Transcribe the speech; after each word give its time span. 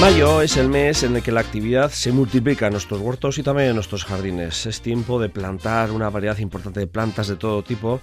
Mayo 0.00 0.42
es 0.42 0.56
el 0.58 0.68
mes 0.68 1.02
en 1.02 1.16
el 1.16 1.22
que 1.22 1.32
la 1.32 1.40
actividad 1.40 1.90
se 1.90 2.12
multiplica 2.12 2.66
en 2.66 2.72
nuestros 2.72 3.00
huertos 3.00 3.38
y 3.38 3.42
también 3.42 3.70
en 3.70 3.74
nuestros 3.74 4.04
jardines. 4.04 4.66
Es 4.66 4.82
tiempo 4.82 5.18
de 5.18 5.30
plantar 5.30 5.90
una 5.90 6.10
variedad 6.10 6.38
importante 6.38 6.80
de 6.80 6.86
plantas 6.86 7.28
de 7.28 7.36
todo 7.36 7.64
tipo 7.64 8.00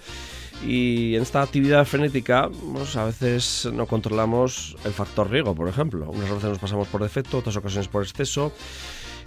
y 0.66 1.16
en 1.16 1.21
esta 1.21 1.42
actividad 1.42 1.86
frenética 1.86 2.50
pues, 2.74 2.96
a 2.96 3.05
veces 3.05 3.70
no 3.71 3.86
controlamos 3.86 4.76
el 4.86 4.92
factor 4.92 5.30
riego, 5.30 5.54
por 5.54 5.70
ejemplo. 5.70 6.10
Unas 6.10 6.30
veces 6.30 6.50
nos 6.50 6.60
pasamos 6.60 6.88
por 6.88 7.04
defecto, 7.04 7.38
otras 7.38 7.58
ocasiones 7.58 7.88
por 7.88 8.04
exceso 8.04 8.52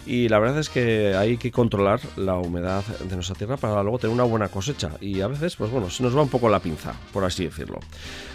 y 0.06 0.28
la 0.28 0.38
verdad 0.38 0.60
es 0.60 0.70
que 0.70 1.14
hay 1.16 1.36
que 1.36 1.50
controlar 1.50 2.00
la 2.16 2.36
humedad 2.36 2.84
de 2.84 3.14
nuestra 3.14 3.34
tierra 3.34 3.56
para 3.56 3.82
luego 3.82 3.98
tener 3.98 4.14
una 4.14 4.24
buena 4.24 4.48
cosecha 4.48 4.92
y 5.00 5.20
a 5.20 5.26
veces 5.26 5.56
pues 5.56 5.70
bueno, 5.70 5.90
se 5.90 6.02
nos 6.02 6.16
va 6.16 6.22
un 6.22 6.28
poco 6.28 6.48
la 6.48 6.60
pinza, 6.60 6.94
por 7.12 7.24
así 7.24 7.44
decirlo. 7.44 7.80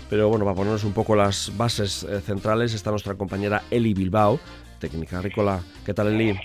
Pero 0.10 0.28
bueno, 0.28 0.44
para 0.44 0.56
ponernos 0.56 0.84
un 0.84 0.94
poco 0.94 1.16
las 1.16 1.56
bases 1.56 2.04
eh, 2.04 2.20
centrales 2.20 2.74
está 2.74 2.92
nuestra 2.92 3.16
compañera 3.16 3.64
Eli 3.72 3.94
Bilbao, 3.94 4.40
técnica 4.80 5.20
agrícola. 5.20 5.62
¿Qué 5.86 5.94
tal, 5.94 6.08
Eli? 6.08 6.38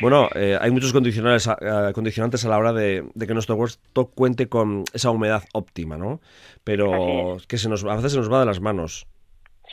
Bueno, 0.00 0.28
eh, 0.34 0.58
hay 0.60 0.70
muchos 0.70 0.92
condicionantes 0.92 1.46
a, 1.46 1.58
eh, 1.60 1.92
condicionantes 1.92 2.44
a 2.44 2.48
la 2.48 2.58
hora 2.58 2.72
de, 2.72 3.04
que 3.18 3.34
nuestro 3.34 3.54
huerto 3.54 4.06
cuente 4.06 4.48
con 4.48 4.84
esa 4.92 5.10
humedad 5.10 5.44
óptima, 5.52 5.96
¿no? 5.96 6.20
Pero 6.64 7.36
que 7.46 7.58
se 7.58 7.68
nos, 7.68 7.84
a 7.84 7.94
veces 7.94 8.12
se 8.12 8.18
nos 8.18 8.32
va 8.32 8.40
de 8.40 8.46
las 8.46 8.60
manos. 8.60 9.06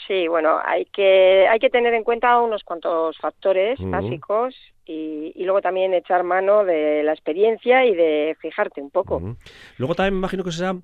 Sí, 0.09 0.27
bueno, 0.27 0.57
hay 0.65 0.85
que, 0.85 1.47
hay 1.47 1.59
que 1.59 1.69
tener 1.69 1.93
en 1.93 2.03
cuenta 2.03 2.39
unos 2.39 2.63
cuantos 2.63 3.15
factores 3.19 3.77
básicos 3.79 4.55
y, 4.83 5.31
luego 5.43 5.61
también 5.61 5.93
echar 5.93 6.23
mano 6.23 6.65
de 6.65 7.03
la 7.03 7.13
experiencia 7.13 7.85
y 7.85 7.93
de 7.93 8.35
fijarte 8.41 8.81
un 8.81 8.89
poco. 8.89 9.21
Luego 9.77 9.93
también 9.93 10.15
me 10.15 10.17
imagino 10.17 10.43
que 10.43 10.51
será 10.51 10.75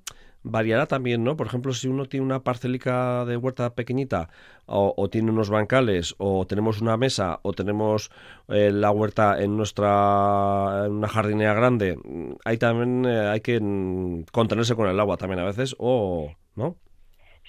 variará 0.44 0.86
también, 0.86 1.24
¿no? 1.24 1.36
Por 1.36 1.48
ejemplo, 1.48 1.72
si 1.72 1.88
uno 1.88 2.06
tiene 2.06 2.24
una 2.24 2.44
parcelica 2.44 3.24
de 3.24 3.36
huerta 3.36 3.74
pequeñita 3.74 4.28
o, 4.66 5.08
tiene 5.10 5.32
unos 5.32 5.50
bancales 5.50 6.14
o 6.18 6.46
tenemos 6.46 6.80
una 6.80 6.96
mesa 6.96 7.40
o 7.42 7.52
tenemos 7.52 8.12
eh, 8.46 8.70
la 8.72 8.92
huerta 8.92 9.42
en 9.42 9.56
nuestra 9.56 10.84
en 10.86 10.92
una 10.92 11.08
jardinera 11.08 11.52
grande, 11.52 11.98
ahí 12.44 12.58
también 12.58 13.04
eh, 13.06 13.26
hay 13.26 13.40
que 13.40 13.58
mm, 13.60 14.26
contenerse 14.30 14.76
con 14.76 14.88
el 14.88 15.00
agua 15.00 15.16
también 15.16 15.40
a 15.40 15.44
veces 15.46 15.74
o, 15.80 16.30
¿no? 16.54 16.76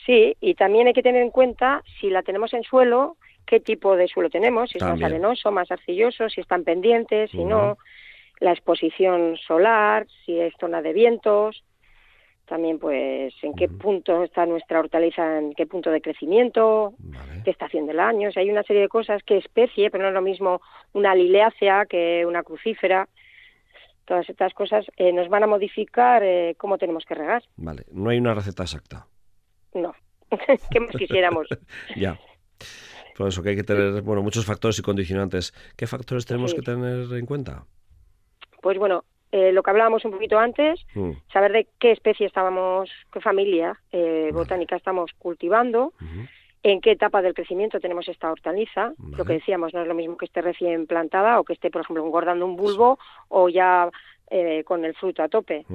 Sí, 0.07 0.37
y 0.39 0.55
también 0.55 0.87
hay 0.87 0.93
que 0.93 1.03
tener 1.03 1.21
en 1.21 1.31
cuenta 1.31 1.83
si 1.99 2.09
la 2.09 2.23
tenemos 2.23 2.53
en 2.53 2.63
suelo, 2.63 3.17
qué 3.45 3.59
tipo 3.59 3.97
de 3.97 4.07
suelo 4.07 4.29
tenemos, 4.29 4.69
si 4.69 4.77
es 4.77 4.83
más 4.85 5.03
arenoso, 5.03 5.51
más 5.51 5.69
arcilloso, 5.69 6.29
si 6.29 6.39
están 6.39 6.63
pendientes, 6.63 7.29
si 7.29 7.43
no, 7.43 7.77
la 8.39 8.53
exposición 8.53 9.35
solar, 9.35 10.07
si 10.25 10.39
es 10.39 10.53
zona 10.61 10.81
de 10.81 10.93
vientos, 10.93 11.61
también 12.45 12.79
pues 12.79 13.33
en 13.41 13.53
qué 13.53 13.67
punto 13.67 14.23
está 14.23 14.45
nuestra 14.45 14.79
hortaliza, 14.79 15.39
en 15.39 15.53
qué 15.53 15.65
punto 15.65 15.91
de 15.91 15.99
crecimiento, 15.99 16.93
qué 17.43 17.51
estación 17.51 17.85
del 17.85 17.99
año, 17.99 18.29
o 18.29 18.31
sea, 18.31 18.43
hay 18.43 18.49
una 18.49 18.63
serie 18.63 18.83
de 18.83 18.87
cosas, 18.87 19.21
qué 19.23 19.35
especie, 19.35 19.91
pero 19.91 20.03
no 20.03 20.07
es 20.07 20.15
lo 20.15 20.21
mismo 20.21 20.61
una 20.93 21.13
liliácea 21.15 21.85
que 21.85 22.25
una 22.25 22.43
crucífera. 22.43 23.09
Todas 24.05 24.29
estas 24.29 24.53
cosas 24.53 24.85
eh, 24.95 25.11
nos 25.11 25.27
van 25.27 25.43
a 25.43 25.47
modificar 25.47 26.23
eh, 26.23 26.55
cómo 26.57 26.77
tenemos 26.77 27.03
que 27.03 27.13
regar. 27.13 27.43
Vale, 27.57 27.83
no 27.91 28.09
hay 28.09 28.19
una 28.19 28.33
receta 28.33 28.63
exacta. 28.63 29.05
No, 29.81 29.95
¿qué 30.71 30.79
más 30.79 30.95
quisiéramos? 30.95 31.47
ya. 31.95 32.19
Por 33.17 33.29
eso 33.29 33.41
que 33.41 33.49
hay 33.49 33.55
que 33.55 33.63
tener, 33.63 34.01
bueno, 34.03 34.21
muchos 34.21 34.45
factores 34.45 34.77
y 34.77 34.83
condicionantes. 34.83 35.51
¿Qué 35.75 35.87
factores 35.87 36.25
tenemos 36.25 36.53
que 36.53 36.61
tener 36.61 37.11
en 37.13 37.25
cuenta? 37.25 37.65
Pues 38.61 38.77
bueno, 38.77 39.05
eh, 39.31 39.51
lo 39.51 39.63
que 39.63 39.71
hablábamos 39.71 40.05
un 40.05 40.11
poquito 40.11 40.37
antes, 40.37 40.85
mm. 40.93 41.11
saber 41.33 41.51
de 41.51 41.67
qué 41.79 41.91
especie 41.91 42.27
estábamos, 42.27 42.91
qué 43.11 43.19
familia 43.19 43.79
eh, 43.91 44.29
botánica 44.33 44.75
estamos 44.75 45.11
cultivando, 45.17 45.93
en 46.63 46.79
qué 46.79 46.91
etapa 46.91 47.21
del 47.21 47.33
crecimiento 47.33 47.79
tenemos 47.79 48.07
esta 48.07 48.31
hortaliza. 48.31 48.93
Lo 49.17 49.25
que 49.25 49.33
decíamos, 49.33 49.73
no 49.73 49.81
es 49.81 49.87
lo 49.87 49.95
mismo 49.95 50.17
que 50.17 50.25
esté 50.25 50.41
recién 50.41 50.85
plantada 50.85 51.39
o 51.39 51.43
que 51.43 51.53
esté, 51.53 51.69
por 51.69 51.81
ejemplo, 51.81 52.05
engordando 52.05 52.45
un 52.45 52.55
bulbo 52.55 52.99
o 53.29 53.49
ya 53.49 53.89
eh, 54.29 54.63
con 54.65 54.83
el 54.83 54.93
fruto 54.93 55.23
a 55.23 55.29
tope. 55.29 55.65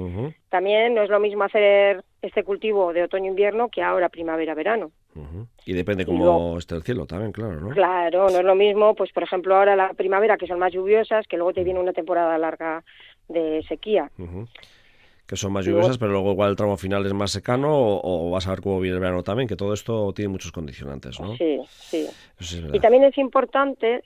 También 0.49 0.93
no 0.93 1.01
es 1.01 1.09
lo 1.09 1.19
mismo 1.19 1.43
hacer 1.43 2.03
este 2.21 2.43
cultivo 2.43 2.93
de 2.93 3.03
otoño-invierno 3.03 3.69
que 3.69 3.81
ahora 3.81 4.09
primavera-verano. 4.09 4.91
Y 5.65 5.73
depende 5.73 6.05
cómo 6.05 6.57
esté 6.57 6.75
el 6.75 6.83
cielo 6.83 7.05
también, 7.05 7.31
claro, 7.31 7.59
¿no? 7.59 7.69
Claro, 7.69 8.29
no 8.29 8.37
es 8.39 8.45
lo 8.45 8.55
mismo, 8.55 8.93
pues 8.95 9.11
por 9.11 9.23
ejemplo 9.23 9.55
ahora 9.55 9.75
la 9.75 9.93
primavera 9.93 10.37
que 10.37 10.47
son 10.47 10.59
más 10.59 10.71
lluviosas, 10.71 11.25
que 11.27 11.37
luego 11.37 11.53
te 11.53 11.63
viene 11.63 11.79
una 11.79 11.93
temporada 11.93 12.37
larga 12.37 12.83
de 13.27 13.63
sequía. 13.67 14.11
Que 15.25 15.35
son 15.35 15.51
más 15.51 15.65
lluviosas, 15.65 15.97
pero 15.97 16.11
luego 16.11 16.33
igual 16.33 16.51
el 16.51 16.55
tramo 16.55 16.77
final 16.77 17.05
es 17.07 17.13
más 17.13 17.31
secano 17.31 17.69
o, 17.71 18.29
vas 18.29 18.45
a 18.47 18.51
ver 18.51 18.61
cómo 18.61 18.79
viene 18.79 18.95
el 18.95 19.01
verano 19.01 19.23
también, 19.23 19.47
que 19.47 19.55
todo 19.55 19.73
esto 19.73 20.13
tiene 20.13 20.29
muchos 20.29 20.51
condicionantes, 20.51 21.19
¿no? 21.19 21.35
Sí, 21.37 21.59
sí. 21.67 22.07
y 22.71 22.79
también 22.79 23.03
es 23.05 23.17
importante 23.17 24.03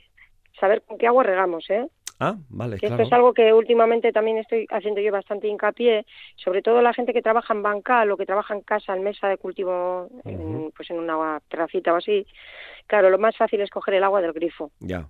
saber 0.59 0.81
con 0.83 0.97
qué 0.97 1.07
agua 1.07 1.23
regamos, 1.23 1.69
¿eh? 1.69 1.87
Ah, 2.19 2.35
vale, 2.50 2.78
Esto 2.81 3.01
es 3.01 3.13
algo 3.13 3.33
que 3.33 3.53
últimamente 3.53 4.11
también 4.11 4.39
estoy 4.39 4.66
haciendo 4.72 5.01
yo 5.01 5.11
bastante 5.11 5.47
hincapié, 5.47 6.05
sobre 6.35 6.63
todo 6.63 6.81
la 6.81 6.94
gente 6.94 7.13
que 7.13 7.22
trabaja 7.22 7.53
en 7.53 7.61
bancal 7.61 8.09
o 8.09 8.17
que 8.17 8.25
trabaja 8.25 8.55
en 8.55 8.61
casa, 8.61 8.95
en 8.95 9.03
mesa 9.03 9.28
de 9.28 9.38
cultivo, 9.38 10.09
pues 10.75 10.89
en 10.89 10.97
una 10.97 11.39
terracita 11.47 11.94
o 11.94 11.97
así. 11.97 12.25
Claro, 12.88 13.11
lo 13.11 13.19
más 13.19 13.38
fácil 13.38 13.61
es 13.61 13.69
coger 13.69 13.95
el 13.95 14.03
agua 14.03 14.22
del 14.22 14.33
grifo. 14.33 14.72
Ya. 14.79 15.07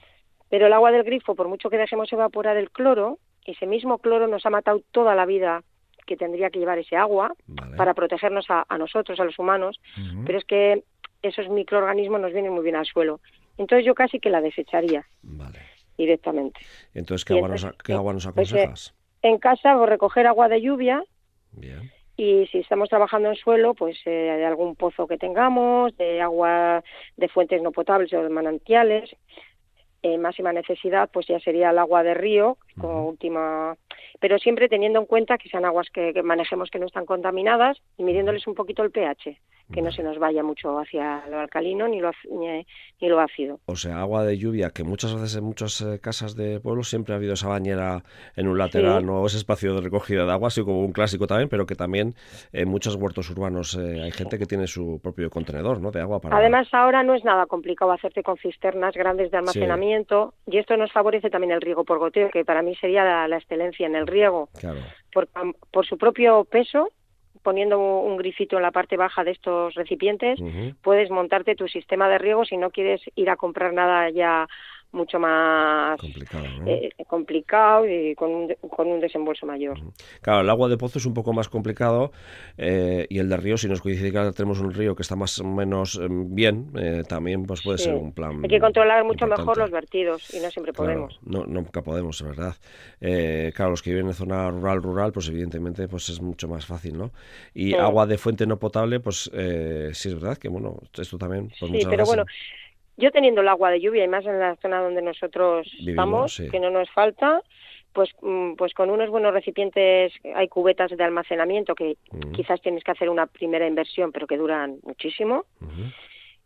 Pero 0.49 0.67
el 0.67 0.73
agua 0.73 0.91
del 0.91 1.03
grifo, 1.03 1.33
por 1.33 1.47
mucho 1.47 1.69
que 1.69 1.77
dejemos 1.77 2.11
evaporar 2.11 2.57
el 2.57 2.71
cloro, 2.71 3.19
ese 3.45 3.65
mismo 3.65 3.99
cloro 3.99 4.27
nos 4.27 4.45
ha 4.45 4.49
matado 4.49 4.81
toda 4.91 5.15
la 5.15 5.25
vida 5.25 5.63
que 6.05 6.17
tendría 6.17 6.49
que 6.49 6.59
llevar 6.59 6.79
ese 6.79 6.95
agua 6.95 7.33
para 7.75 7.93
protegernos 7.93 8.45
a, 8.49 8.77
nosotros, 8.77 9.19
a 9.19 9.25
los 9.25 9.37
humanos, 9.39 9.79
pero 10.25 10.37
es 10.37 10.45
que 10.45 10.83
esos 11.21 11.49
microorganismos 11.49 12.19
nos 12.19 12.33
vienen 12.33 12.53
muy 12.53 12.63
bien 12.63 12.75
al 12.75 12.85
suelo. 12.85 13.19
Entonces 13.57 13.85
yo 13.85 13.95
casi 13.95 14.19
que 14.19 14.29
la 14.29 14.41
desecharía 14.41 15.05
directamente. 15.97 16.59
Entonces, 16.93 17.25
¿qué, 17.25 17.33
agua, 17.33 17.47
nos, 17.49 17.63
pues, 18.33 18.53
eh, 18.53 18.61
aconsejas? 18.63 18.93
en 19.21 19.37
casa, 19.37 19.75
o 19.75 19.79
pues, 19.79 19.89
recoger 19.89 20.27
agua 20.27 20.47
de 20.47 20.61
lluvia. 20.61 21.03
Y 22.15 22.47
si 22.47 22.59
estamos 22.59 22.89
trabajando 22.89 23.29
en 23.29 23.35
suelo, 23.35 23.73
pues 23.73 23.97
eh, 24.05 24.09
de 24.09 24.45
algún 24.45 24.75
pozo 24.75 25.07
que 25.07 25.17
tengamos, 25.17 25.95
de 25.97 26.21
agua 26.21 26.83
de 27.15 27.27
fuentes 27.29 27.61
no 27.61 27.71
potables 27.71 28.11
o 28.13 28.23
de 28.23 28.29
manantiales, 28.29 29.15
eh, 30.03 30.17
máxima 30.17 30.53
necesidad 30.53 31.09
pues 31.11 31.25
ya 31.27 31.39
sería 31.39 31.71
el 31.71 31.79
agua 31.79 32.03
de 32.03 32.13
río 32.13 32.57
como 32.79 33.07
última 33.07 33.75
pero 34.19 34.37
siempre 34.37 34.69
teniendo 34.69 34.99
en 34.99 35.07
cuenta 35.07 35.39
que 35.39 35.49
sean 35.49 35.65
aguas 35.65 35.89
que, 35.91 36.13
manejemos 36.23 36.69
que 36.69 36.77
no 36.77 36.85
están 36.85 37.07
contaminadas 37.07 37.77
y 37.97 38.03
midiéndoles 38.03 38.45
un 38.45 38.53
poquito 38.53 38.83
el 38.83 38.91
pH 38.91 39.39
que 39.71 39.81
no 39.81 39.91
se 39.91 40.01
nos 40.01 40.17
vaya 40.17 40.43
mucho 40.43 40.79
hacia 40.79 41.25
lo 41.29 41.39
alcalino 41.39 41.87
ni 41.87 41.99
lo, 41.99 42.11
ni, 42.31 42.65
lo 43.09 43.19
ácido. 43.19 43.59
O 43.65 43.75
sea, 43.75 43.99
agua 43.99 44.23
de 44.23 44.37
lluvia, 44.37 44.69
que 44.69 44.83
muchas 44.83 45.13
veces 45.13 45.35
en 45.35 45.43
muchas 45.43 45.81
eh, 45.81 45.99
casas 45.99 46.35
de 46.35 46.59
pueblo 46.59 46.83
siempre 46.83 47.13
ha 47.13 47.17
habido 47.17 47.33
esa 47.33 47.49
bañera 47.49 48.03
en 48.35 48.47
un 48.47 48.57
lateral, 48.57 49.05
no 49.05 49.25
ese 49.25 49.37
espacio 49.37 49.75
de 49.75 49.81
recogida 49.81 50.25
de 50.25 50.31
agua, 50.31 50.47
así 50.47 50.63
como 50.63 50.81
un 50.81 50.93
clásico 50.93 51.27
también, 51.27 51.49
pero 51.49 51.65
que 51.65 51.75
también 51.75 52.15
en 52.53 52.69
muchos 52.69 52.95
huertos 52.95 53.29
urbanos 53.29 53.75
eh, 53.75 54.01
hay 54.03 54.11
gente 54.11 54.37
que 54.39 54.45
tiene 54.45 54.67
su 54.67 54.99
propio 55.03 55.29
contenedor 55.29 55.81
¿no? 55.81 55.91
de 55.91 56.01
agua 56.01 56.21
para... 56.21 56.37
Además, 56.37 56.67
ahora 56.71 57.03
no 57.03 57.13
es 57.13 57.23
nada 57.25 57.45
complicado 57.45 57.91
hacerte 57.91 58.23
con 58.23 58.37
cisternas 58.37 58.95
grandes 58.95 59.31
de 59.31 59.37
almacenamiento 59.37 60.33
y 60.45 60.59
esto 60.59 60.77
nos 60.77 60.91
favorece 60.93 61.29
también 61.29 61.51
el 61.51 61.61
riego 61.61 61.83
por 61.83 61.99
goteo, 61.99 62.29
que 62.29 62.45
para 62.45 62.61
mí 62.61 62.75
sería 62.75 63.27
la, 63.27 63.37
excelencia 63.37 63.85
en 63.85 63.95
el 63.95 64.07
riego. 64.07 64.49
Claro. 64.59 64.79
Por, 65.13 65.27
por 65.71 65.85
su 65.85 65.97
propio 65.97 66.45
peso 66.45 66.89
poniendo 67.43 67.79
un 67.79 68.17
grifito 68.17 68.57
en 68.57 68.63
la 68.63 68.71
parte 68.71 68.97
baja 68.97 69.23
de 69.23 69.31
estos 69.31 69.73
recipientes, 69.75 70.39
puedes 70.81 71.09
montarte 71.09 71.55
tu 71.55 71.67
sistema 71.67 72.09
de 72.09 72.17
riego 72.17 72.45
si 72.45 72.57
no 72.57 72.71
quieres 72.71 73.01
ir 73.15 73.29
a 73.29 73.37
comprar 73.37 73.73
nada 73.73 74.09
ya 74.09 74.47
mucho 74.91 75.19
más 75.19 75.99
complicado, 77.07 77.85
eh, 77.85 78.11
y 78.11 78.15
con 78.15 78.31
un, 78.31 78.53
con 78.69 78.87
un 78.87 78.99
desembolso 78.99 79.45
mayor. 79.45 79.77
Claro, 80.21 80.41
el 80.41 80.49
agua 80.49 80.69
de 80.69 80.77
pozo 80.77 80.99
es 80.99 81.05
un 81.05 81.13
poco 81.13 81.33
más 81.33 81.49
complicado 81.49 82.11
eh, 82.57 83.05
y 83.09 83.19
el 83.19 83.29
de 83.29 83.37
río, 83.37 83.57
si 83.57 83.67
nos 83.67 83.81
coincide 83.81 84.11
que 84.11 84.31
tenemos 84.31 84.59
un 84.59 84.73
río 84.73 84.95
que 84.95 85.01
está 85.01 85.15
más 85.15 85.39
o 85.39 85.43
menos 85.43 85.99
em, 86.01 86.33
bien, 86.33 86.71
eh, 86.77 87.03
también 87.07 87.45
pues 87.45 87.61
puede 87.61 87.77
ser 87.77 87.95
un 87.95 88.13
plan. 88.13 88.41
Hay 88.43 88.49
que 88.49 88.59
controlar 88.59 89.03
mucho 89.03 89.27
mejor 89.27 89.57
los 89.57 89.71
vertidos 89.71 90.33
y 90.33 90.39
no 90.39 90.49
siempre 90.49 90.73
podemos. 90.73 91.19
No, 91.23 91.45
nunca 91.45 91.81
podemos, 91.81 92.21
es 92.21 92.27
verdad. 92.27 92.55
claro, 93.53 93.71
los 93.71 93.81
que 93.81 93.91
viven 93.91 94.07
en 94.07 94.13
zona 94.13 94.49
rural, 94.49 94.81
rural, 94.81 95.11
pues 95.11 95.27
evidentemente 95.27 95.87
pues 95.87 96.09
es 96.09 96.21
mucho 96.21 96.47
más 96.47 96.65
fácil, 96.65 96.97
¿no? 96.97 97.11
Y 97.53 97.73
agua 97.75 98.05
de 98.05 98.17
fuente 98.17 98.45
no 98.45 98.57
potable, 98.57 98.99
pues 98.99 99.29
sí 99.93 100.09
es 100.09 100.13
verdad 100.13 100.37
que, 100.37 100.47
bueno, 100.49 100.77
esto 100.97 101.17
también... 101.17 101.51
Pues 101.59 101.71
sí, 101.71 101.85
pero 101.89 102.05
bueno 102.05 102.25
yo 102.97 103.11
teniendo 103.11 103.41
el 103.41 103.47
agua 103.47 103.71
de 103.71 103.79
lluvia 103.79 104.03
y 104.03 104.07
más 104.07 104.25
en 104.25 104.39
la 104.39 104.55
zona 104.57 104.81
donde 104.81 105.01
nosotros 105.01 105.71
estamos, 105.85 106.41
que 106.51 106.59
no 106.59 106.69
nos 106.69 106.89
falta, 106.91 107.41
pues, 107.93 108.09
mm, 108.21 108.53
pues 108.55 108.73
con 108.73 108.89
unos 108.89 109.09
buenos 109.09 109.33
recipientes 109.33 110.13
hay 110.35 110.47
cubetas 110.47 110.91
de 110.91 111.03
almacenamiento 111.03 111.75
que 111.75 111.97
quizás 112.33 112.61
tienes 112.61 112.83
que 112.83 112.91
hacer 112.91 113.09
una 113.09 113.27
primera 113.27 113.67
inversión, 113.67 114.11
pero 114.11 114.27
que 114.27 114.37
duran 114.37 114.77
muchísimo. 114.83 115.45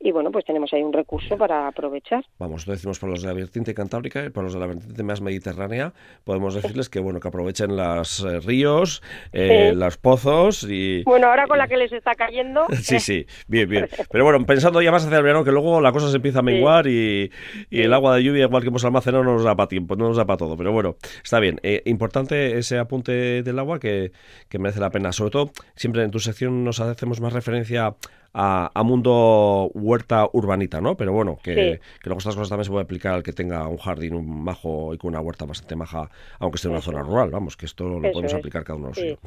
Y 0.03 0.11
bueno, 0.11 0.31
pues 0.31 0.45
tenemos 0.45 0.73
ahí 0.73 0.81
un 0.81 0.93
recurso 0.93 1.37
para 1.37 1.67
aprovechar. 1.67 2.25
Vamos, 2.39 2.65
lo 2.65 2.73
decimos 2.73 2.99
para 2.99 3.11
los 3.11 3.21
de 3.21 3.27
la 3.27 3.33
vertiente 3.33 3.73
cantábrica 3.73 4.25
y 4.25 4.29
para 4.29 4.45
los 4.45 4.53
de 4.53 4.59
la 4.59 4.67
vertiente 4.67 5.03
más 5.03 5.21
mediterránea, 5.21 5.93
podemos 6.23 6.55
decirles 6.55 6.89
que 6.89 6.99
bueno, 6.99 7.19
que 7.19 7.27
aprovechen 7.27 7.75
los 7.75 8.23
eh, 8.23 8.39
ríos, 8.39 9.03
eh, 9.31 9.73
los 9.75 9.97
pozos 9.97 10.65
y... 10.69 11.03
Bueno, 11.03 11.27
ahora 11.27 11.45
con 11.47 11.57
la 11.57 11.67
que 11.67 11.77
les 11.77 11.91
está 11.91 12.15
cayendo... 12.15 12.65
sí, 12.81 12.99
sí, 12.99 13.25
bien, 13.47 13.69
bien. 13.69 13.87
Pero 14.11 14.23
bueno, 14.23 14.43
pensando 14.45 14.81
ya 14.81 14.91
más 14.91 15.05
hacia 15.05 15.17
el 15.17 15.23
verano, 15.23 15.43
que 15.43 15.51
luego 15.51 15.81
la 15.81 15.91
cosa 15.91 16.09
se 16.09 16.15
empieza 16.15 16.39
a 16.39 16.43
menguar 16.43 16.87
y, 16.87 17.31
el 17.69 17.93
agua 17.93 18.15
de 18.15 18.23
lluvia, 18.23 18.45
igual 18.45 18.63
que 18.63 18.69
hemos 18.69 18.83
almacenado, 18.85 19.23
no 19.23 19.33
nos 19.33 19.43
da 19.43 19.55
para 19.55 19.67
tiempo, 19.67 19.95
no 19.95 20.07
nos 20.07 20.17
da 20.17 20.25
para 20.25 20.37
todo. 20.37 20.57
Pero 20.57 20.71
bueno, 20.71 20.95
está 21.23 21.39
bien. 21.39 21.59
Eh, 21.63 21.83
importante 21.85 22.57
ese 22.57 22.79
apunte 22.79 23.43
del 23.43 23.59
agua 23.59 23.79
que, 23.79 24.11
que 24.49 24.59
merece 24.59 24.79
la 24.79 24.89
pena. 24.89 25.11
Sobre 25.11 25.31
todo, 25.31 25.51
siempre 25.75 26.03
en 26.03 26.11
tu 26.11 26.19
sección 26.19 26.63
nos 26.63 26.79
hacemos 26.79 27.21
más 27.21 27.33
referencia 27.33 27.95
a, 28.33 28.83
mundo 28.83 29.69
huerta 29.73 30.27
urbanita, 30.33 30.81
¿no? 30.81 30.95
Pero 30.95 31.13
bueno, 31.13 31.37
que, 31.43 31.79
luego 32.03 32.19
estas 32.19 32.35
cosas 32.35 32.49
también 32.49 32.65
se 32.65 32.71
puede 32.71 32.83
aplicar 32.83 33.13
al 33.13 33.23
que 33.23 33.33
tenga 33.33 33.67
un 33.67 33.77
jardín 33.77 34.13
un 34.13 34.43
majo 34.43 34.93
y 34.93 34.97
con 34.97 35.09
una 35.09 35.21
huerta 35.21 35.45
bastante 35.45 35.75
maja, 35.75 36.09
aunque 36.39 36.55
esté 36.55 36.67
en 36.67 36.73
una 36.73 36.81
zona 36.81 37.01
rural, 37.01 37.29
vamos, 37.29 37.57
que 37.57 37.65
esto 37.65 37.99
lo 37.99 38.11
podemos 38.11 38.33
aplicar 38.33 38.63
cada 38.63 38.79
uno 38.79 38.93
sí. 38.93 39.17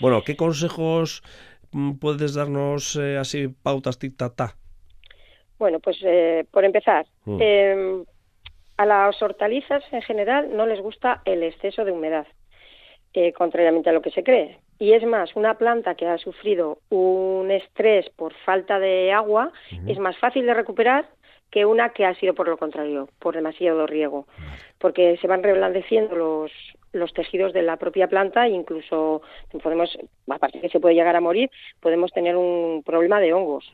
Bueno, 0.00 0.22
¿qué 0.24 0.36
consejos 0.36 1.22
mm, 1.72 1.94
puedes 1.94 2.34
darnos 2.34 2.96
eh, 2.96 3.18
así, 3.18 3.48
pautas, 3.48 3.98
tic, 3.98 4.16
ta, 4.16 4.56
Bueno, 5.58 5.80
pues 5.80 5.98
eh, 6.02 6.46
por 6.50 6.64
empezar, 6.64 7.06
mm. 7.24 7.38
em, 7.40 8.04
a 8.76 8.86
las 8.86 9.20
hortalizas 9.22 9.84
en 9.92 10.02
general 10.02 10.56
no 10.56 10.66
les 10.66 10.80
gusta 10.80 11.20
el 11.24 11.42
exceso 11.42 11.84
de 11.84 11.92
humedad, 11.92 12.26
eh, 13.12 13.32
contrariamente 13.32 13.90
a 13.90 13.92
lo 13.92 14.02
que 14.02 14.10
se 14.10 14.24
cree. 14.24 14.58
Y 14.78 14.92
es 14.92 15.04
más, 15.04 15.34
una 15.36 15.54
planta 15.54 15.94
que 15.94 16.06
ha 16.06 16.18
sufrido 16.18 16.78
un 16.90 17.50
estrés 17.50 18.10
por 18.10 18.34
falta 18.44 18.78
de 18.78 19.12
agua 19.12 19.52
es 19.86 19.98
más 19.98 20.16
fácil 20.18 20.46
de 20.46 20.54
recuperar 20.54 21.08
que 21.50 21.64
una 21.64 21.90
que 21.90 22.04
ha 22.04 22.14
sido 22.16 22.34
por 22.34 22.48
lo 22.48 22.56
contrario, 22.56 23.08
por 23.20 23.36
demasiado 23.36 23.86
riego, 23.86 24.26
porque 24.78 25.16
se 25.18 25.28
van 25.28 25.42
reblandeciendo 25.42 26.16
los, 26.16 26.50
los 26.94 27.12
tejidos 27.12 27.52
de 27.52 27.62
la 27.62 27.76
propia 27.76 28.08
planta 28.08 28.46
e 28.46 28.50
incluso 28.50 29.22
podemos, 29.62 29.96
aparte 30.28 30.60
que 30.60 30.68
se 30.68 30.80
puede 30.80 30.94
llegar 30.94 31.16
a 31.16 31.20
morir, 31.20 31.50
podemos 31.80 32.10
tener 32.12 32.36
un 32.36 32.82
problema 32.84 33.20
de 33.20 33.32
hongos. 33.32 33.70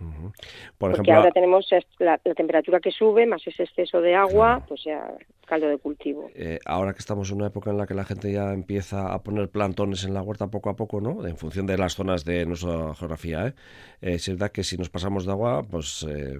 Por 0.78 0.96
porque 0.96 1.12
ahora 1.12 1.30
tenemos 1.30 1.68
la, 1.98 2.18
temperatura 2.18 2.80
que 2.80 2.90
sube, 2.90 3.26
más 3.26 3.46
ese 3.46 3.64
exceso 3.64 4.00
de 4.00 4.14
agua, 4.14 4.64
pues 4.66 4.82
ya 4.84 5.06
caldo 5.46 5.68
de 5.68 5.78
cultivo. 5.78 6.30
Eh, 6.34 6.58
ahora 6.64 6.92
que 6.92 7.00
estamos 7.00 7.30
en 7.30 7.38
una 7.38 7.48
época 7.48 7.70
en 7.70 7.78
la 7.78 7.86
que 7.86 7.94
la 7.94 8.04
gente 8.04 8.32
ya 8.32 8.52
empieza 8.52 9.12
a 9.12 9.22
poner 9.22 9.48
plantones 9.48 10.04
en 10.04 10.14
la 10.14 10.22
huerta 10.22 10.46
poco 10.48 10.70
a 10.70 10.76
poco, 10.76 11.00
¿no? 11.00 11.26
En 11.26 11.36
función 11.36 11.66
de 11.66 11.76
las 11.76 11.94
zonas 11.94 12.24
de 12.24 12.46
nuestra 12.46 12.94
geografía, 12.94 13.48
¿eh? 13.48 13.54
eh 14.00 14.14
es 14.14 14.28
verdad 14.28 14.52
que 14.52 14.62
si 14.62 14.76
nos 14.78 14.90
pasamos 14.90 15.26
de 15.26 15.32
agua, 15.32 15.62
pues 15.68 16.06
eh, 16.08 16.38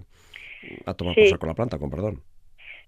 a 0.87 0.95
tomar 0.95 1.15
sí. 1.15 1.31
con 1.39 1.49
la 1.49 1.55
planta, 1.55 1.79
con 1.79 1.91
perdón. 1.91 2.23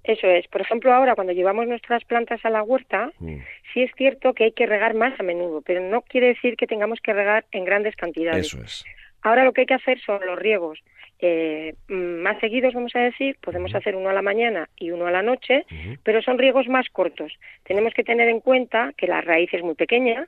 Eso 0.04 0.26
es. 0.26 0.48
Por 0.48 0.60
ejemplo, 0.60 0.92
ahora 0.92 1.14
cuando 1.14 1.32
llevamos 1.32 1.66
nuestras 1.66 2.04
plantas 2.04 2.44
a 2.44 2.50
la 2.50 2.62
huerta, 2.62 3.12
mm. 3.18 3.36
sí 3.72 3.82
es 3.82 3.90
cierto 3.96 4.34
que 4.34 4.44
hay 4.44 4.52
que 4.52 4.66
regar 4.66 4.94
más 4.94 5.18
a 5.20 5.22
menudo, 5.22 5.62
pero 5.62 5.80
no 5.80 6.02
quiere 6.02 6.28
decir 6.28 6.56
que 6.56 6.66
tengamos 6.66 7.00
que 7.00 7.12
regar 7.12 7.44
en 7.52 7.64
grandes 7.64 7.94
cantidades. 7.94 8.46
Eso 8.46 8.62
es. 8.62 8.84
Ahora 9.22 9.44
lo 9.44 9.52
que 9.52 9.60
hay 9.60 9.66
que 9.66 9.74
hacer 9.74 10.00
son 10.00 10.24
los 10.26 10.38
riegos 10.38 10.82
eh, 11.20 11.74
más 11.86 12.40
seguidos, 12.40 12.74
vamos 12.74 12.96
a 12.96 12.98
decir, 12.98 13.36
podemos 13.40 13.72
hacer 13.76 13.94
uno 13.94 14.08
a 14.08 14.12
la 14.12 14.22
mañana 14.22 14.68
y 14.76 14.90
uno 14.90 15.06
a 15.06 15.12
la 15.12 15.22
noche, 15.22 15.64
pero 16.02 16.20
son 16.20 16.36
riegos 16.36 16.66
más 16.66 16.88
cortos. 16.90 17.32
Tenemos 17.62 17.94
que 17.94 18.02
tener 18.02 18.28
en 18.28 18.40
cuenta 18.40 18.92
que 18.96 19.06
la 19.06 19.20
raíz 19.20 19.54
es 19.54 19.62
muy 19.62 19.76
pequeña, 19.76 20.26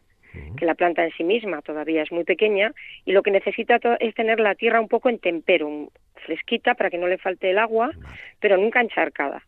que 0.57 0.67
la 0.67 0.75
planta 0.75 1.05
en 1.05 1.13
sí 1.13 1.25
misma 1.25 1.63
todavía 1.63 2.03
es 2.03 2.13
muy 2.13 2.25
pequeña 2.25 2.73
y 3.05 3.13
lo 3.13 3.23
que 3.23 3.31
necesita 3.31 3.79
es 4.01 4.15
tener 4.15 4.41
la 4.41 4.55
tierra 4.55 4.81
un 4.81 4.89
poco 4.89 5.09
en 5.09 5.19
tempero, 5.19 5.91
fresquita 6.25 6.75
para 6.75 6.91
que 6.91 6.99
no 6.99 7.07
le 7.07 7.19
falte 7.19 7.51
el 7.51 7.59
agua, 7.59 7.91
pero 8.41 8.57
nunca 8.57 8.81
encharcada. 8.81 9.43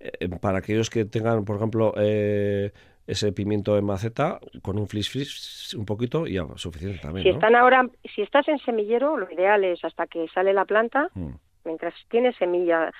Eh, 0.00 0.28
para 0.40 0.58
aquellos 0.58 0.90
que 0.90 1.04
tengan, 1.04 1.44
por 1.44 1.56
ejemplo, 1.56 1.94
eh, 1.96 2.70
ese 3.06 3.32
pimiento 3.32 3.76
en 3.76 3.84
maceta 3.84 4.38
con 4.62 4.78
un 4.78 4.86
flis 4.86 5.10
flis 5.10 5.74
un 5.74 5.84
poquito 5.84 6.26
y 6.26 6.34
ya 6.34 6.44
suficiente 6.56 7.00
también. 7.00 7.24
Si 7.24 7.30
están 7.30 7.54
ahora, 7.54 7.88
si 8.14 8.22
estás 8.22 8.46
en 8.48 8.58
semillero, 8.58 9.16
lo 9.16 9.30
ideal 9.30 9.64
es 9.64 9.84
hasta 9.84 10.06
que 10.06 10.26
sale 10.28 10.52
la 10.52 10.64
planta. 10.64 11.08
Mm. 11.14 11.32
Mientras 11.64 11.94
tiene 12.08 12.32
semilla 12.32 12.90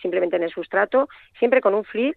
simplemente 0.00 0.36
en 0.36 0.44
el 0.44 0.50
sustrato, 0.50 1.08
siempre 1.38 1.60
con 1.60 1.74
un 1.74 1.82
flis 1.84 2.14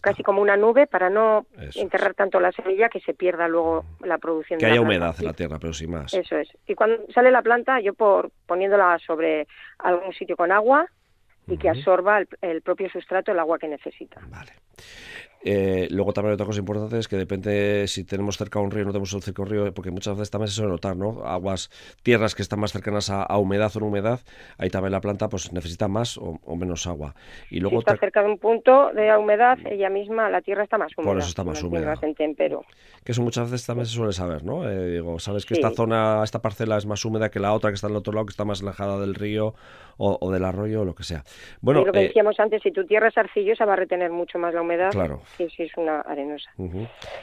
casi 0.00 0.22
como 0.22 0.42
una 0.42 0.56
nube 0.56 0.86
para 0.86 1.10
no 1.10 1.46
enterrar 1.74 2.14
tanto 2.14 2.40
la 2.40 2.52
semilla 2.52 2.88
que 2.88 3.00
se 3.00 3.14
pierda 3.14 3.48
luego 3.48 3.84
la 4.00 4.18
producción. 4.18 4.58
Que 4.58 4.66
haya 4.66 4.80
humedad 4.80 5.14
en 5.18 5.26
la 5.26 5.32
tierra, 5.32 5.58
pero 5.58 5.72
sin 5.72 5.90
más. 5.90 6.12
Eso 6.14 6.36
es. 6.36 6.48
Y 6.66 6.74
cuando 6.74 6.98
sale 7.12 7.30
la 7.30 7.42
planta, 7.42 7.80
yo 7.80 7.94
por 7.94 8.30
poniéndola 8.46 8.98
sobre 9.04 9.46
algún 9.78 10.12
sitio 10.12 10.36
con 10.36 10.52
agua 10.52 10.88
y 11.46 11.58
que 11.58 11.68
absorba 11.68 12.18
el, 12.18 12.28
el, 12.40 12.62
propio 12.62 12.88
sustrato 12.88 13.32
el 13.32 13.38
agua 13.38 13.58
que 13.58 13.68
necesita. 13.68 14.20
Vale. 14.28 14.52
Eh, 15.44 15.88
luego 15.90 16.12
también 16.14 16.32
otra 16.34 16.46
cosa 16.46 16.58
importante 16.58 16.98
es 16.98 17.06
que 17.06 17.16
depende 17.16 17.86
si 17.86 18.04
tenemos 18.04 18.38
cerca 18.38 18.58
un 18.60 18.70
río 18.70 18.84
o 18.84 18.86
no 18.86 18.92
tenemos 18.92 19.10
cerca 19.10 19.42
un 19.42 19.48
río, 19.48 19.74
porque 19.74 19.90
muchas 19.90 20.16
veces 20.16 20.30
también 20.30 20.48
se 20.48 20.54
suele 20.54 20.70
notar, 20.70 20.96
¿no? 20.96 21.22
Aguas, 21.26 21.70
tierras 22.02 22.34
que 22.34 22.40
están 22.40 22.60
más 22.60 22.72
cercanas 22.72 23.10
a, 23.10 23.36
humedad 23.36 23.70
o 23.76 23.80
no 23.80 23.86
humedad, 23.86 24.20
ahí 24.56 24.70
también 24.70 24.92
la 24.92 25.00
planta 25.00 25.28
pues 25.28 25.52
necesita 25.52 25.86
más 25.86 26.16
o, 26.18 26.56
menos 26.56 26.86
agua. 26.86 27.14
Y 27.50 27.60
luego 27.60 27.76
si 27.76 27.80
está 27.80 27.96
cerca 27.98 28.22
de 28.22 28.30
un 28.30 28.38
punto 28.38 28.90
de 28.94 29.14
humedad, 29.16 29.58
ella 29.66 29.90
misma, 29.90 30.30
la 30.30 30.40
tierra 30.40 30.64
está 30.64 30.78
más 30.78 30.92
húmeda. 30.96 31.10
Por 31.10 31.18
eso 31.18 31.28
está 31.28 31.44
más 31.44 31.62
húmeda. 31.62 31.94
Que 33.04 33.12
eso 33.12 33.22
muchas 33.22 33.50
veces 33.50 33.66
también 33.66 33.86
se 33.86 33.94
suele 33.94 34.12
saber, 34.12 34.44
¿no? 34.44 34.68
Eh, 34.68 34.92
digo, 34.92 35.18
sabes 35.18 35.44
que 35.44 35.54
esta 35.54 35.70
zona, 35.70 36.22
esta 36.24 36.40
parcela 36.40 36.78
es 36.78 36.86
más 36.86 37.04
húmeda 37.04 37.30
que 37.30 37.38
la 37.38 37.52
otra 37.52 37.70
que 37.70 37.74
está 37.74 37.88
al 37.88 37.96
otro 37.96 38.14
lado, 38.14 38.24
que 38.26 38.30
está 38.30 38.46
más 38.46 38.62
alejada 38.62 38.98
del 38.98 39.14
río 39.14 39.54
o, 39.98 40.32
del 40.32 40.44
arroyo 40.44 40.82
o 40.82 40.84
lo 40.84 40.94
que 40.94 41.04
sea. 41.04 41.22
Bueno, 41.60 41.84
lo 41.84 41.92
que 41.92 42.00
eh, 42.00 42.02
decíamos 42.04 42.38
antes, 42.40 42.62
si 42.62 42.72
tu 42.72 42.84
tierra 42.86 43.08
es 43.08 43.18
arcillosa 43.18 43.64
va 43.64 43.74
a 43.74 43.76
retener 43.76 44.10
mucho 44.10 44.38
más 44.38 44.54
la 44.54 44.62
humedad. 44.62 44.90
Claro. 44.90 45.20
Que 45.36 45.48
si 45.50 45.64
es 45.64 45.76
una 45.76 46.00
arenosa. 46.00 46.50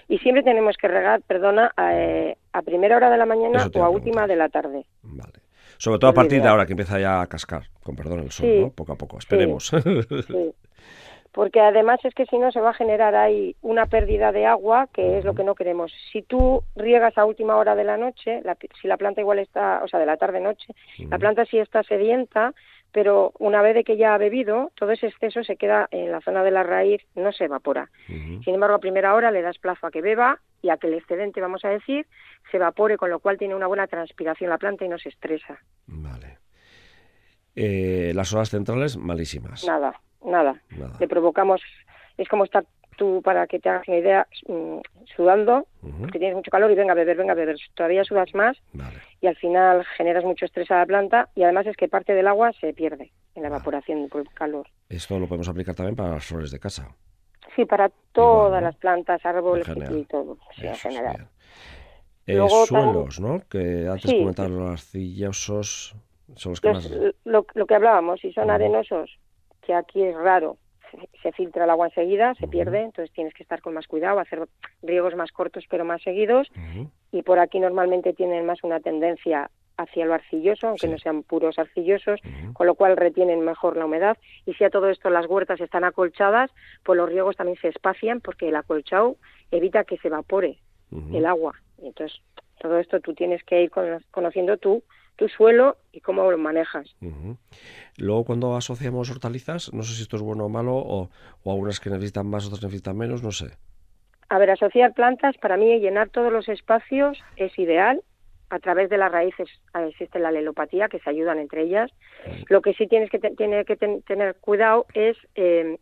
Y 0.07 0.17
siempre 0.19 0.43
tenemos 0.43 0.75
que 0.77 0.87
regar, 0.87 1.21
perdona, 1.21 1.71
a, 1.75 1.95
eh, 1.95 2.37
primera 2.65 2.97
hora 2.97 3.09
de 3.09 3.17
la 3.17 3.25
mañana 3.25 3.67
o 3.73 3.83
a 3.83 3.89
última 3.89 4.27
de 4.27 4.35
la 4.35 4.49
tarde. 4.49 4.85
Vale. 5.03 5.39
Sobre 5.77 5.97
todo 5.97 6.11
a 6.11 6.13
partir 6.13 6.41
de 6.41 6.47
ahora 6.47 6.65
que 6.65 6.73
empieza 6.73 6.99
ya 6.99 7.21
a 7.21 7.27
cascar, 7.27 7.63
con 7.81 7.95
perdón 7.95 8.19
el 8.19 8.31
sol, 8.31 8.61
¿no? 8.61 8.69
Poco 8.69 8.91
a 8.91 8.95
poco, 8.95 9.17
esperemos. 9.17 9.71
Porque 11.31 11.61
además 11.61 11.99
es 12.03 12.13
que 12.13 12.25
si 12.25 12.37
no 12.37 12.51
se 12.51 12.59
va 12.59 12.71
a 12.71 12.73
generar 12.73 13.15
ahí 13.15 13.55
una 13.61 13.85
pérdida 13.85 14.31
de 14.31 14.45
agua, 14.45 14.89
que 14.93 15.17
es 15.17 15.25
lo 15.25 15.33
que 15.33 15.45
no 15.45 15.55
queremos. 15.55 15.91
Si 16.11 16.21
tú 16.21 16.61
riegas 16.75 17.17
a 17.17 17.25
última 17.25 17.55
hora 17.55 17.73
de 17.73 17.85
la 17.85 17.95
noche, 17.95 18.41
si 18.81 18.87
la 18.87 18.97
planta 18.97 19.21
igual 19.21 19.39
está, 19.39 19.81
o 19.83 19.87
sea, 19.87 19.99
de 19.99 20.05
la 20.05 20.17
tarde-noche, 20.17 20.73
la 21.09 21.17
planta 21.17 21.45
sí 21.45 21.57
está 21.57 21.83
sedienta, 21.83 22.53
pero 22.91 23.31
una 23.39 23.61
vez 23.61 23.75
de 23.75 23.83
que 23.83 23.97
ya 23.97 24.13
ha 24.13 24.17
bebido, 24.17 24.71
todo 24.75 24.91
ese 24.91 25.07
exceso 25.07 25.43
se 25.43 25.55
queda 25.55 25.87
en 25.91 26.11
la 26.11 26.21
zona 26.21 26.43
de 26.43 26.51
la 26.51 26.63
raíz, 26.63 27.01
no 27.15 27.31
se 27.31 27.45
evapora. 27.45 27.89
Sin 28.07 28.53
embargo, 28.53 28.75
a 28.75 28.79
primera 28.79 29.15
hora 29.15 29.31
le 29.31 29.41
das 29.41 29.57
plazo 29.57 29.87
a 29.87 29.91
que 29.91 30.01
beba 30.01 30.39
y 30.61 30.69
a 30.69 30.77
que 30.77 30.87
el 30.87 30.95
excedente, 30.95 31.41
vamos 31.41 31.63
a 31.63 31.69
decir, 31.69 32.05
se 32.49 32.57
evapore, 32.57 32.97
con 32.97 33.09
lo 33.09 33.19
cual 33.19 33.37
tiene 33.37 33.55
una 33.55 33.67
buena 33.67 33.87
transpiración 33.87 34.49
la 34.49 34.57
planta 34.57 34.85
y 34.85 34.89
no 34.89 34.97
se 34.97 35.09
estresa. 35.09 35.59
Vale. 35.87 36.37
Eh, 37.55 38.11
las 38.13 38.33
horas 38.33 38.49
centrales, 38.49 38.97
malísimas. 38.97 39.65
Nada, 39.65 39.99
nada. 40.23 40.61
Le 40.99 41.07
provocamos, 41.07 41.61
es 42.17 42.27
como 42.27 42.43
estar 42.43 42.65
tú, 42.97 43.21
para 43.23 43.47
que 43.47 43.59
te 43.59 43.69
hagas 43.69 43.87
una 43.87 43.97
idea, 43.97 44.27
mm, 44.47 44.77
sudando, 45.15 45.65
que 46.11 46.19
tienes 46.19 46.35
mucho 46.35 46.51
calor 46.51 46.71
y 46.71 46.75
venga 46.75 46.93
a 46.93 46.95
beber, 46.95 47.17
venga 47.17 47.33
a 47.33 47.35
beber, 47.35 47.57
todavía 47.73 48.03
sudas 48.03 48.33
más 48.33 48.57
y 49.19 49.27
al 49.27 49.35
final 49.35 49.85
generas 49.97 50.23
mucho 50.23 50.45
estrés 50.45 50.69
a 50.71 50.77
la 50.77 50.85
planta 50.85 51.29
y 51.35 51.43
además 51.43 51.67
es 51.67 51.75
que 51.75 51.87
parte 51.87 52.13
del 52.13 52.27
agua 52.27 52.51
se 52.59 52.73
pierde 52.73 53.11
en 53.35 53.43
la 53.43 53.49
evaporación 53.49 54.07
por 54.09 54.21
el 54.21 54.29
calor. 54.29 54.67
Esto 54.89 55.19
lo 55.19 55.27
podemos 55.27 55.49
aplicar 55.49 55.75
también 55.75 55.95
para 55.95 56.11
las 56.11 56.25
flores 56.25 56.51
de 56.51 56.59
casa. 56.59 56.95
Sí, 57.55 57.65
para 57.65 57.91
todas 58.11 58.61
las 58.61 58.75
plantas, 58.75 59.25
árboles 59.25 59.67
y 59.67 60.05
todo, 60.05 60.37
en 60.61 60.75
general. 60.75 61.27
Eh, 62.27 62.39
suelos, 62.65 63.19
¿no? 63.19 63.41
Que 63.49 63.87
antes 63.87 64.11
sí. 64.11 64.23
los 64.23 64.37
arcillosos 64.37 65.95
son 66.35 66.51
los 66.51 66.61
que 66.61 66.71
más... 66.71 66.89
Lo, 67.25 67.43
que 67.43 67.75
hablábamos, 67.75 68.19
si 68.21 68.31
son 68.31 68.49
arenosos, 68.49 69.17
que 69.61 69.73
aquí 69.73 70.03
es 70.03 70.15
raro, 70.15 70.57
se 71.21 71.31
filtra 71.31 71.63
el 71.63 71.69
agua 71.69 71.87
enseguida, 71.87 72.33
se 72.35 72.47
pierde, 72.47 72.81
entonces 72.81 73.13
tienes 73.13 73.33
que 73.33 73.43
estar 73.43 73.61
con 73.61 73.73
más 73.73 73.87
cuidado, 73.87 74.19
hacer 74.19 74.47
riegos 74.81 75.15
más 75.15 75.31
cortos 75.31 75.65
pero 75.69 75.85
más 75.85 76.01
seguidos. 76.01 76.49
Y 77.11 77.23
por 77.23 77.39
aquí 77.39 77.59
normalmente 77.59 78.13
tienen 78.13 78.45
más 78.45 78.63
una 78.63 78.79
tendencia 78.79 79.49
hacia 79.77 80.05
lo 80.05 80.13
arcilloso, 80.13 80.67
aunque 80.67 80.87
no 80.87 80.97
sean 80.97 81.23
puros 81.23 81.57
arcillosos, 81.57 82.19
con 82.53 82.67
lo 82.67 82.75
cual 82.75 82.97
retienen 82.97 83.41
mejor 83.41 83.77
la 83.77 83.85
humedad. 83.85 84.17
Y 84.45 84.53
si 84.53 84.63
a 84.63 84.69
todo 84.69 84.89
esto 84.89 85.09
las 85.09 85.27
huertas 85.27 85.59
están 85.59 85.83
acolchadas, 85.83 86.51
pues 86.83 86.97
los 86.97 87.09
riegos 87.09 87.35
también 87.35 87.57
se 87.59 87.69
espacian 87.69 88.21
porque 88.21 88.49
el 88.49 88.55
acolchado 88.55 89.15
evita 89.49 89.83
que 89.83 89.97
se 89.97 90.07
evapore 90.07 90.57
el 91.13 91.25
agua. 91.25 91.55
entonces, 91.81 92.21
todo 92.59 92.77
esto 92.77 92.99
tú 92.99 93.15
tienes 93.15 93.43
que 93.43 93.63
ir 93.63 93.71
conociendo 94.11 94.57
tú 94.57 94.83
tu 95.15 95.27
suelo 95.27 95.77
y 95.91 96.01
cómo 96.01 96.29
lo 96.29 96.37
manejas. 96.37 96.95
Luego, 97.97 98.25
cuando 98.25 98.55
asociamos 98.55 99.09
hortalizas, 99.11 99.73
no 99.73 99.83
sé 99.83 99.93
si 99.95 100.03
esto 100.03 100.15
es 100.15 100.21
bueno 100.21 100.45
o 100.45 100.49
malo, 100.49 100.75
o, 100.75 101.09
o 101.43 101.51
algunas 101.51 101.79
que 101.79 101.89
necesitan 101.89 102.27
más, 102.27 102.45
otras 102.45 102.63
necesitan 102.63 102.97
menos, 102.97 103.23
no 103.23 103.31
sé. 103.31 103.57
A 104.29 104.39
ver, 104.39 104.49
asociar 104.49 104.93
plantas, 104.93 105.37
para 105.37 105.57
mí 105.57 105.79
llenar 105.79 106.09
todos 106.09 106.31
los 106.31 106.47
espacios 106.47 107.19
es 107.35 107.57
ideal, 107.59 108.01
a 108.51 108.59
través 108.59 108.89
de 108.89 108.97
las 108.97 109.11
raíces 109.11 109.49
existe 109.73 110.19
la 110.19 110.29
lelopatía, 110.29 110.89
que 110.89 110.99
se 110.99 111.09
ayudan 111.09 111.39
entre 111.39 111.63
ellas. 111.63 111.89
Lo 112.49 112.61
que 112.61 112.73
sí 112.73 112.85
tienes 112.85 113.09
que, 113.09 113.17
tiene 113.19 113.63
que 113.63 113.77
tener 113.77 114.35
cuidado 114.35 114.85
es 114.93 115.15
eh, 115.35 115.77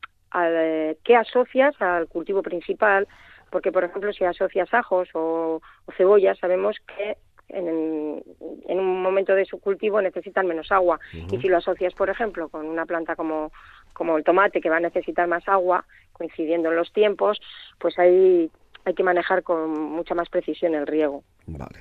qué 1.04 1.16
asocias 1.16 1.74
al 1.82 2.08
cultivo 2.08 2.44
principal, 2.44 3.08
porque, 3.50 3.72
por 3.72 3.84
ejemplo, 3.84 4.14
si 4.14 4.24
asocias 4.24 4.72
ajos 4.72 5.10
o, 5.14 5.62
cebollas, 5.98 6.38
sabemos 6.38 6.78
que 6.96 7.18
en, 7.50 8.24
un 8.68 9.02
momento 9.02 9.34
de 9.36 9.46
su 9.46 9.60
cultivo 9.60 10.02
necesitan 10.02 10.48
menos 10.48 10.72
agua. 10.72 11.00
Y 11.32 11.38
si 11.38 11.48
lo 11.48 11.58
asocias, 11.58 11.94
por 11.94 12.10
ejemplo, 12.10 12.50
con 12.50 12.66
una 12.66 12.86
planta 12.86 13.16
como, 13.16 13.52
como 13.94 14.18
el 14.18 14.24
tomate, 14.24 14.62
que 14.62 14.70
va 14.70 14.78
a 14.78 14.82
necesitar 14.82 15.28
más 15.28 15.48
agua, 15.48 15.86
coincidiendo 16.14 16.70
en 16.70 16.76
los 16.76 16.92
tiempos, 16.94 17.40
pues 17.80 17.98
ahí 18.00 18.50
hay 18.86 18.94
que 18.94 19.04
manejar 19.04 19.44
con 19.44 19.72
mucha 19.72 20.16
más 20.16 20.30
precisión 20.30 20.76
el 20.76 20.88
riego. 20.88 21.24
Vale. 21.48 21.80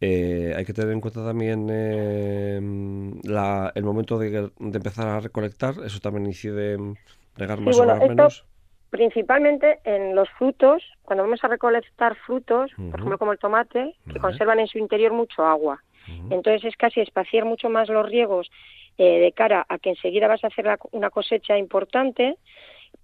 Eh, 0.00 0.52
hay 0.56 0.64
que 0.64 0.72
tener 0.72 0.92
en 0.92 1.00
cuenta 1.00 1.24
también 1.24 1.68
eh, 1.70 2.56
el 2.56 3.84
momento 3.84 4.18
de, 4.18 4.50
empezar 4.58 5.06
a 5.06 5.20
recolectar. 5.20 5.74
Eso 5.84 6.00
también 6.00 6.26
incide 6.26 6.74
en 6.74 6.98
regar 7.36 7.60
más 7.60 7.78
o 7.78 8.08
menos. 8.08 8.44
Principalmente 8.92 9.78
en 9.84 10.14
los 10.14 10.28
frutos, 10.36 10.82
cuando 11.00 11.24
vamos 11.24 11.42
a 11.42 11.48
recolectar 11.48 12.14
frutos, 12.14 12.70
por 12.76 13.00
ejemplo 13.00 13.16
como 13.16 13.32
el 13.32 13.38
tomate, 13.38 13.94
que 14.12 14.18
conservan 14.18 14.60
en 14.60 14.66
su 14.66 14.76
interior 14.76 15.14
mucho 15.14 15.46
agua. 15.46 15.82
Entonces 16.28 16.62
es 16.64 16.76
casi 16.76 17.00
espaciar 17.00 17.46
mucho 17.46 17.70
más 17.70 17.88
los 17.88 18.06
riegos 18.06 18.50
eh, 18.98 19.18
de 19.18 19.32
cara 19.32 19.64
a 19.66 19.78
que 19.78 19.88
enseguida 19.88 20.28
vas 20.28 20.44
a 20.44 20.48
hacer 20.48 20.66
una 20.90 21.08
cosecha 21.08 21.56
importante 21.56 22.36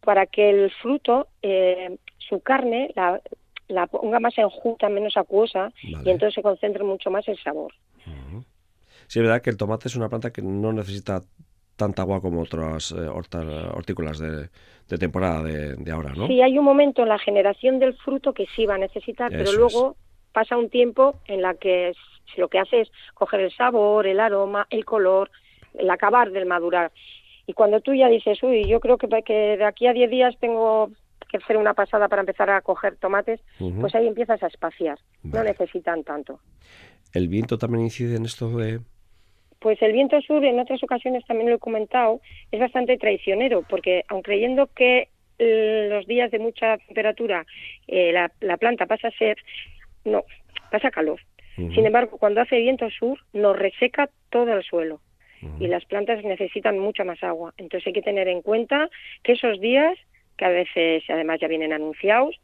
para 0.01 0.27
que 0.27 0.51
el 0.51 0.71
fruto, 0.71 1.29
eh, 1.41 1.97
su 2.19 2.41
carne, 2.41 2.93
la, 2.95 3.23
la, 3.69 3.87
ponga 3.87 4.21
más 4.21 4.37
enjuta, 4.37 4.91
menos 4.91 5.17
acuosa 5.17 5.73
y 5.83 5.95
entonces 6.11 6.35
se 6.35 6.43
concentre 6.43 6.85
mucho 6.85 7.11
más 7.11 7.27
el 7.29 7.39
sabor. 7.43 7.73
Sí, 9.07 9.21
es 9.21 9.23
verdad 9.23 9.41
que 9.41 9.49
el 9.49 9.57
tomate 9.57 9.89
es 9.89 9.97
una 9.97 10.11
planta 10.11 10.35
que 10.35 10.43
no 10.43 10.71
necesita 10.71 11.23
tanta 11.79 12.03
agua 12.03 12.21
como 12.21 12.43
otras 12.43 12.93
eh, 12.93 13.09
hortícolas 13.09 14.19
de, 14.19 14.99
temporada 14.99 15.43
de, 15.43 15.93
ahora, 15.93 16.13
¿no? 16.15 16.27
Sí, 16.27 16.43
hay 16.43 16.59
un 16.59 16.65
momento 16.65 17.03
en 17.03 17.09
la 17.09 17.19
generación 17.19 17.79
del 17.79 17.95
fruto 17.95 18.35
que 18.35 18.47
sí 18.55 18.67
va 18.67 18.75
a 18.75 18.79
necesitar, 18.79 19.31
pero 19.31 19.53
luego 19.53 19.97
pasa 20.33 20.57
un 20.57 20.69
tiempo 20.69 21.21
en 21.27 21.41
la 21.41 21.55
que 21.55 21.93
lo 22.37 22.49
que 22.49 22.59
hace 22.59 22.83
es 22.83 22.91
coger 23.15 23.41
el 23.41 23.53
sabor, 23.53 24.07
el 24.07 24.21
aroma, 24.21 24.67
el 24.71 24.85
color, 24.85 25.31
el 25.75 25.89
acabar 25.89 26.31
del 26.31 26.47
madurar. 26.47 26.91
Y 27.47 27.53
cuando 27.55 27.81
tú 27.81 27.95
ya 27.95 28.09
dices, 28.09 28.43
uy, 28.43 28.69
yo 28.69 28.81
creo 28.81 28.99
que, 28.99 29.09
que 29.23 29.57
de 29.57 29.65
aquí 29.65 29.87
a 29.87 29.93
10 29.93 30.11
días 30.11 30.35
tengo 30.41 30.91
que 31.31 31.39
hacer 31.39 31.57
una 31.57 31.75
pasada 31.75 32.09
para 32.09 32.21
empezar 32.21 32.51
a 32.51 32.61
coger 32.61 32.97
tomates, 32.97 33.41
pues 33.81 33.95
ahí 33.95 34.07
empiezas 34.07 34.43
a 34.43 34.49
espaciar. 34.49 34.99
No 35.23 35.43
necesitan 35.43 36.03
tanto. 36.03 36.41
¿El 37.13 37.29
viento 37.29 37.57
también 37.57 37.85
incide 37.85 38.17
en 38.17 38.25
esto 38.25 38.51
de, 38.51 38.81
pues 39.59 39.81
el 39.83 39.93
viento 39.93 40.21
sur, 40.21 40.45
en 40.45 40.61
otras 40.61 40.83
ocasiones 40.83 41.25
también 41.27 41.51
lo 41.51 41.57
he 41.57 41.61
comentado, 41.61 42.21
es 42.53 42.61
bastante 42.61 42.97
traicionero, 42.97 43.63
porque 43.69 44.05
aun 44.09 44.23
creyendo 44.23 44.69
que 44.69 45.09
los 45.39 46.07
días 46.07 46.31
de 46.31 46.39
mucha 46.39 46.79
temperatura 46.79 47.47
eh, 47.87 48.13
la, 48.13 48.57
planta 48.57 48.87
pasa 48.87 49.09
a 49.09 49.13
ser, 49.13 49.37
no, 50.05 50.25
pasa 50.71 50.91
calor. 50.91 51.21
Sin 51.57 51.85
embargo, 51.85 52.19
cuando 52.19 52.41
hace 52.41 52.61
viento 52.61 52.89
sur, 52.89 53.19
nos 53.33 53.59
reseca 53.59 54.09
todo 54.31 54.53
el 54.53 54.63
suelo 54.63 55.01
y 55.59 55.67
las 55.67 55.85
plantas 55.87 56.23
necesitan 56.23 56.79
mucha 56.79 57.03
más 57.03 57.21
agua. 57.25 57.53
Entonces 57.57 57.89
hay 57.89 57.93
que 57.95 58.03
tener 58.03 58.29
en 58.29 58.43
cuenta 58.43 58.89
que 59.25 59.33
esos 59.33 59.61
días, 59.61 59.99
que 60.37 60.45
a 60.45 60.51
veces 60.51 61.03
además 61.09 61.41
ya 61.41 61.49
vienen 61.49 61.73
anunciados, 61.73 62.41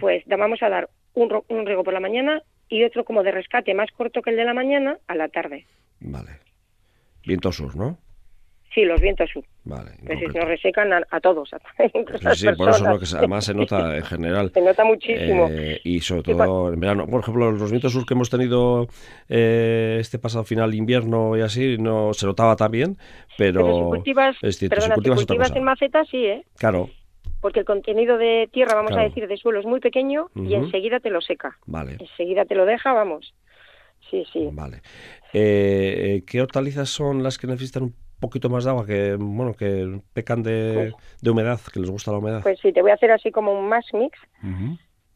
pues 0.00 0.24
vamos 0.26 0.64
a 0.64 0.68
dar 0.68 0.88
un, 1.14 1.42
un 1.46 1.64
riego 1.64 1.84
por 1.84 1.94
la 1.94 2.00
mañana 2.00 2.42
y 2.68 2.82
otro 2.82 3.04
como 3.04 3.22
de 3.22 3.30
rescate 3.30 3.72
más 3.72 3.92
corto 3.92 4.20
que 4.20 4.30
el 4.30 4.36
de 4.36 4.44
la 4.44 4.54
mañana 4.54 4.98
a 5.06 5.14
la 5.14 5.28
tarde. 5.28 5.64
Vale. 6.00 6.45
Viento 7.26 7.52
sur, 7.52 7.76
¿no? 7.76 7.98
Sí, 8.76 8.84
los 8.84 9.00
vientos 9.00 9.30
sur. 9.30 9.42
Vale. 9.64 9.92
Pues 10.04 10.34
nos 10.34 10.44
resecan 10.44 10.92
a, 10.92 11.20
todos. 11.20 11.48
sí, 12.34 12.46
por 12.58 12.68
eso 12.68 12.86
lo 12.86 12.98
que 12.98 13.06
además 13.16 13.46
se 13.46 13.54
nota 13.54 13.96
en 13.96 14.02
general. 14.04 14.50
Se 14.52 14.60
nota 14.60 14.84
muchísimo. 14.84 15.48
Eh, 15.50 15.80
y 15.82 16.00
sobre 16.00 16.22
todo 16.22 16.70
en 16.70 16.78
verano. 16.78 17.06
Por 17.06 17.22
ejemplo, 17.22 17.50
los 17.52 17.70
vientos 17.70 17.94
sur 17.94 18.04
que 18.04 18.12
hemos 18.12 18.28
tenido 18.28 18.86
eh, 19.30 19.96
este 19.98 20.18
pasado 20.18 20.44
final 20.44 20.74
invierno 20.74 21.38
y 21.38 21.40
así, 21.40 21.78
no 21.78 22.12
se 22.12 22.26
notaba 22.26 22.54
tan 22.54 22.70
bien, 22.70 22.98
pero... 23.38 23.62
pero 23.62 23.76
si 23.76 23.82
cultivas, 23.84 24.36
es 24.42 24.58
cierto, 24.58 24.78
si 24.82 24.90
cultivas, 24.90 25.56
en 25.56 25.64
maceta, 25.64 26.04
sí, 26.04 26.26
¿eh? 26.26 26.44
Claro. 26.58 26.90
Porque 27.40 27.60
el 27.60 27.64
contenido 27.64 28.18
de 28.18 28.50
tierra, 28.52 28.74
vamos 28.74 28.92
a 28.92 29.00
decir, 29.00 29.26
de 29.26 29.38
suelo 29.38 29.60
es 29.60 29.66
muy 29.66 29.80
pequeño 29.80 30.28
y 30.34 30.52
enseguida 30.52 31.00
te 31.00 31.08
lo 31.08 31.22
seca. 31.22 31.56
Vale. 31.64 31.96
Enseguida 31.98 32.44
te 32.44 32.54
lo 32.54 32.66
deja, 32.66 32.92
vamos. 32.92 33.32
Sí, 34.10 34.24
sí. 34.32 34.48
Vale. 34.52 34.82
Eh, 35.38 36.22
¿Qué 36.26 36.40
hortalizas 36.40 36.88
son 36.88 37.22
las 37.22 37.36
que 37.36 37.46
necesitan 37.46 37.82
un 37.82 37.94
poquito 38.18 38.48
más 38.48 38.64
de 38.64 38.70
agua, 38.70 38.86
que 38.86 39.16
bueno, 39.18 39.52
que 39.52 40.00
pecan 40.14 40.42
de, 40.42 40.72
pues 40.74 41.20
de 41.20 41.30
humedad, 41.30 41.60
que 41.70 41.78
les 41.78 41.90
gusta 41.90 42.10
la 42.10 42.18
humedad? 42.18 42.40
Pues 42.42 42.58
sí, 42.60 42.72
te 42.72 42.80
voy 42.80 42.90
a 42.90 42.94
hacer 42.94 43.10
así 43.10 43.30
como 43.30 43.52
un 43.52 43.68
mash 43.68 43.92
mix. 43.92 44.18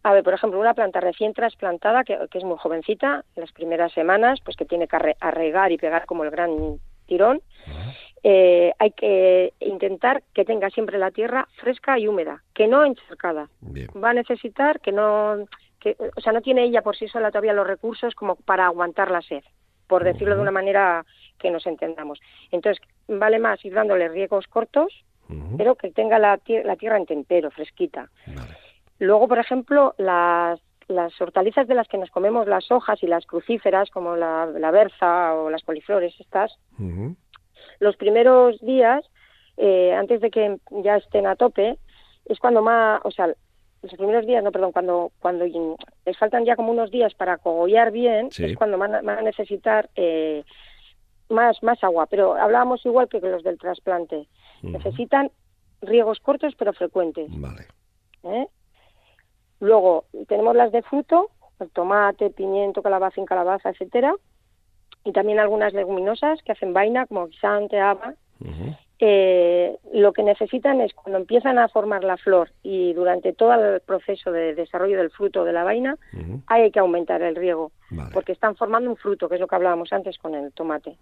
A 0.02 0.12
ver, 0.12 0.22
por 0.22 0.34
ejemplo, 0.34 0.60
una 0.60 0.74
planta 0.74 1.00
recién 1.00 1.32
trasplantada, 1.32 2.04
que, 2.04 2.18
es 2.34 2.44
muy 2.44 2.58
jovencita, 2.58 3.24
en 3.34 3.40
las 3.40 3.52
primeras 3.52 3.92
semanas, 3.94 4.40
pues 4.44 4.58
que 4.58 4.66
tiene 4.66 4.88
que 4.88 5.14
arregar 5.20 5.72
y 5.72 5.78
pegar 5.78 6.04
como 6.04 6.24
el 6.24 6.30
gran 6.30 6.78
tirón. 7.06 7.40
Eh, 8.22 8.74
hay 8.78 8.90
que 8.90 9.54
intentar 9.60 10.22
que 10.34 10.44
tenga 10.44 10.68
siempre 10.68 10.98
la 10.98 11.12
tierra 11.12 11.48
fresca 11.62 11.98
y 11.98 12.08
húmeda, 12.08 12.42
que 12.52 12.68
no 12.68 12.84
encharcada. 12.84 13.48
Va 13.62 14.10
a 14.10 14.14
necesitar 14.14 14.80
que 14.80 14.92
no 14.92 15.46
que, 15.80 15.96
o 16.14 16.20
sea, 16.20 16.34
no 16.34 16.42
tiene 16.42 16.64
ella 16.64 16.82
por 16.82 16.94
sí 16.94 17.08
sola 17.08 17.30
todavía 17.30 17.54
los 17.54 17.66
recursos 17.66 18.14
como 18.14 18.36
para 18.36 18.66
aguantar 18.66 19.10
la 19.10 19.22
sed, 19.22 19.42
por 19.90 20.04
decirlo 20.04 20.36
de 20.36 20.42
una 20.42 20.52
manera 20.52 21.04
que 21.36 21.50
nos 21.50 21.66
entendamos. 21.66 22.20
Entonces, 22.52 22.80
vale 23.08 23.40
más 23.40 23.62
ir 23.64 23.74
dándole 23.74 24.08
riegos 24.08 24.46
cortos, 24.46 25.04
pero 25.58 25.74
que 25.74 25.90
tenga 25.90 26.18
la, 26.18 26.40
la, 26.64 26.76
tierra 26.76 26.96
en 26.96 27.06
tempero, 27.06 27.50
fresquita. 27.50 28.08
Luego, 29.00 29.26
por 29.26 29.38
ejemplo, 29.38 29.94
las, 29.98 30.60
las 30.86 31.20
hortalizas 31.20 31.66
de 31.66 31.74
las 31.74 31.88
que 31.88 31.98
nos 31.98 32.10
comemos 32.10 32.46
las 32.46 32.70
hojas 32.70 33.02
y 33.02 33.08
las 33.08 33.26
crucíferas, 33.26 33.90
como 33.90 34.14
la, 34.14 34.46
la 34.46 34.70
berza 34.70 35.34
o 35.34 35.50
las 35.50 35.62
coliflores 35.62 36.14
estas, 36.20 36.56
los 37.80 37.96
primeros 37.96 38.60
días, 38.60 39.04
eh, 39.56 39.92
antes 39.92 40.20
de 40.20 40.30
que 40.30 40.56
ya 40.84 40.96
estén 40.96 41.26
a 41.26 41.34
tope, 41.34 41.78
es 42.26 42.38
cuando 42.38 42.62
más, 42.62 43.00
o 43.04 43.10
sea, 43.10 43.34
los 43.82 43.94
primeros 43.94 44.26
días, 44.26 44.44
no, 44.44 44.52
perdón, 44.52 44.72
cuando 44.72 45.10
cuando 45.20 45.46
les 45.46 46.18
faltan 46.18 46.44
ya 46.44 46.56
como 46.56 46.72
unos 46.72 46.90
días 46.90 47.14
para 47.14 47.38
cogollar 47.38 47.90
bien, 47.90 48.28
es 48.36 48.56
cuando 48.56 48.76
van 48.78 49.08
a, 49.08 49.22
necesitar 49.22 49.88
eh, 49.94 50.44
más 51.28 51.62
más 51.62 51.82
agua. 51.82 52.06
Pero 52.06 52.34
hablábamos 52.34 52.84
igual 52.84 53.08
que 53.08 53.20
los 53.20 53.42
del 53.42 53.58
trasplante. 53.58 54.28
Necesitan 54.62 55.30
riegos 55.80 56.20
cortos 56.20 56.54
pero 56.58 56.72
frecuentes. 56.72 57.30
Vale. 57.40 57.66
¿Eh? 58.24 58.46
Luego 59.60 60.04
tenemos 60.28 60.54
las 60.54 60.72
de 60.72 60.82
fruto, 60.82 61.30
el 61.58 61.70
tomate, 61.70 62.30
pimiento, 62.30 62.82
calabaza, 62.82 63.24
calabaza, 63.24 63.70
etcétera, 63.70 64.14
y 65.04 65.12
también 65.12 65.38
algunas 65.38 65.72
leguminosas 65.72 66.42
que 66.42 66.52
hacen 66.52 66.72
vaina 66.72 67.06
como 67.06 67.26
guisante, 67.26 67.78
haba 67.78 68.14
eh, 69.00 69.76
lo 69.92 70.12
que 70.12 70.22
necesitan 70.22 70.80
es 70.80 70.92
cuando 70.92 71.18
empiezan 71.18 71.58
a 71.58 71.68
formar 71.68 72.04
la 72.04 72.16
flor 72.18 72.50
y 72.62 72.92
durante 72.92 73.32
todo 73.32 73.54
el 73.54 73.80
proceso 73.80 74.30
de 74.30 74.54
desarrollo 74.54 74.98
del 74.98 75.10
fruto 75.10 75.44
de 75.44 75.52
la 75.52 75.64
vaina, 75.64 75.96
hay 76.46 76.70
que 76.70 76.80
aumentar 76.80 77.22
el 77.22 77.34
riego, 77.34 77.72
porque 78.12 78.32
están 78.32 78.56
formando 78.56 78.90
un 78.90 78.96
fruto, 78.96 79.28
que 79.28 79.36
es 79.36 79.40
lo 79.40 79.46
que 79.46 79.54
hablábamos 79.54 79.92
antes 79.92 80.18
con 80.18 80.34
el 80.34 80.52
tomate. 80.52 80.96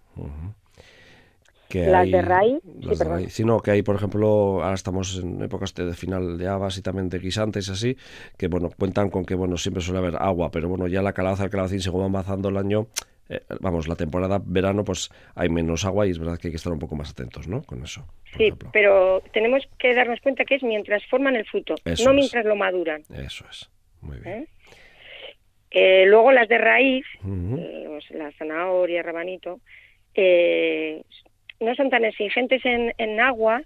las 1.73 2.09
de 2.09 2.21
raíz, 2.21 2.61
sí, 2.63 3.29
Sino 3.29 3.59
que 3.59 3.71
hay, 3.71 3.81
por 3.83 3.95
ejemplo, 3.95 4.63
ahora 4.63 4.75
estamos 4.75 5.19
en 5.21 5.41
épocas 5.41 5.73
de 5.75 5.93
final 5.93 6.37
de 6.37 6.47
habas 6.47 6.77
y 6.77 6.81
también 6.81 7.09
de 7.09 7.19
guisantes 7.19 7.69
así, 7.69 7.97
que 8.37 8.47
bueno, 8.47 8.69
cuentan 8.77 9.09
con 9.09 9.25
que 9.25 9.35
bueno, 9.35 9.57
siempre 9.57 9.83
suele 9.83 9.99
haber 9.99 10.15
agua, 10.15 10.51
pero 10.51 10.69
bueno, 10.69 10.87
ya 10.87 11.01
la 11.01 11.13
calabaza, 11.13 11.43
el 11.43 11.49
calabacín 11.49 11.81
según 11.81 12.01
va 12.01 12.05
avanzando 12.05 12.49
el 12.49 12.57
año, 12.57 12.87
eh, 13.29 13.41
vamos, 13.59 13.87
la 13.87 13.95
temporada 13.95 14.41
verano 14.43 14.83
pues 14.83 15.09
hay 15.35 15.49
menos 15.49 15.85
agua 15.85 16.07
y 16.07 16.11
es 16.11 16.19
verdad 16.19 16.37
que 16.39 16.47
hay 16.47 16.51
que 16.51 16.57
estar 16.57 16.73
un 16.73 16.79
poco 16.79 16.95
más 16.95 17.11
atentos, 17.11 17.47
¿no? 17.47 17.61
Con 17.61 17.83
eso. 17.83 18.05
Sí, 18.37 18.51
pero 18.73 19.21
tenemos 19.31 19.67
que 19.77 19.93
darnos 19.93 20.19
cuenta 20.21 20.45
que 20.45 20.55
es 20.55 20.63
mientras 20.63 21.05
forman 21.05 21.35
el 21.35 21.45
fruto, 21.45 21.75
no 22.05 22.13
mientras 22.13 22.45
lo 22.45 22.55
maduran. 22.55 23.03
Eso 23.13 23.45
es, 23.49 23.69
muy 24.01 24.17
bien. 24.17 24.39
¿Eh? 24.39 24.47
Eh, 25.71 26.05
luego 26.07 26.31
las 26.31 26.49
de 26.49 26.57
raíz, 26.57 27.05
pues, 27.21 28.09
la 28.11 28.31
zanahoria, 28.31 29.03
rabanito, 29.03 29.59
no 31.59 31.75
son 31.75 31.89
tan 31.91 32.05
exigentes 32.05 32.61
en, 32.65 33.19
agua, 33.19 33.61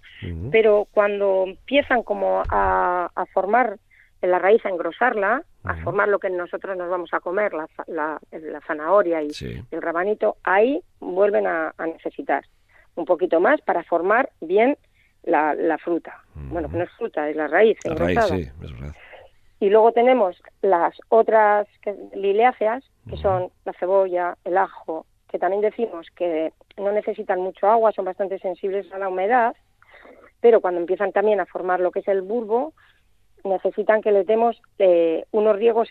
pero 0.50 0.86
cuando 0.90 1.44
empiezan 1.46 2.02
como 2.02 2.42
a, 2.48 3.10
a 3.14 3.26
formar 3.26 3.78
la 4.26 4.38
raíz 4.38 4.64
a 4.64 4.70
engrosarla, 4.70 5.42
a 5.64 5.76
formar 5.76 6.08
lo 6.08 6.18
que 6.18 6.30
nosotros 6.30 6.76
nos 6.76 6.88
vamos 6.88 7.12
a 7.12 7.20
comer, 7.20 7.52
la, 7.52 7.68
la, 7.86 8.60
zanahoria 8.66 9.22
y 9.22 9.30
el 9.70 9.82
rabanito, 9.82 10.36
ahí 10.44 10.82
vuelven 11.00 11.46
a, 11.46 11.74
necesitar 11.78 12.44
un 12.96 13.04
poquito 13.04 13.40
más 13.40 13.60
para 13.62 13.82
formar 13.84 14.30
bien 14.40 14.76
la, 15.22 15.78
fruta. 15.82 16.22
Bueno, 16.34 16.68
que 16.68 16.76
no 16.76 16.84
es 16.84 16.90
fruta, 16.92 17.28
es 17.28 17.36
la 17.36 17.48
raíz. 17.48 17.78
La 17.84 17.94
raíz, 17.94 18.20
sí, 18.24 18.40
es 18.40 18.58
verdad. 18.58 18.94
Y 19.60 19.70
luego 19.70 19.92
tenemos 19.92 20.36
las 20.60 20.94
otras 21.08 21.66
liliáceas, 22.14 22.84
que 23.08 23.16
son 23.16 23.50
la 23.64 23.72
cebolla, 23.72 24.36
el 24.44 24.58
ajo, 24.58 25.06
que 25.30 25.38
también 25.38 25.62
decimos 25.62 26.06
que 26.14 26.52
no 26.76 26.92
necesitan 26.92 27.40
mucho 27.40 27.68
agua, 27.68 27.92
son 27.92 28.04
bastante 28.04 28.38
sensibles 28.38 28.92
a 28.92 28.98
la 28.98 29.08
humedad, 29.08 29.56
pero 30.40 30.60
cuando 30.60 30.80
empiezan 30.80 31.12
también 31.12 31.40
a 31.40 31.46
formar 31.46 31.80
lo 31.80 31.90
que 31.90 32.00
es 32.00 32.08
el 32.08 32.20
bulbo, 32.22 32.74
necesitan 33.44 34.00
que 34.00 34.12
les 34.12 34.26
demos 34.26 34.60
eh, 34.78 35.24
unos 35.30 35.56
riegos 35.56 35.88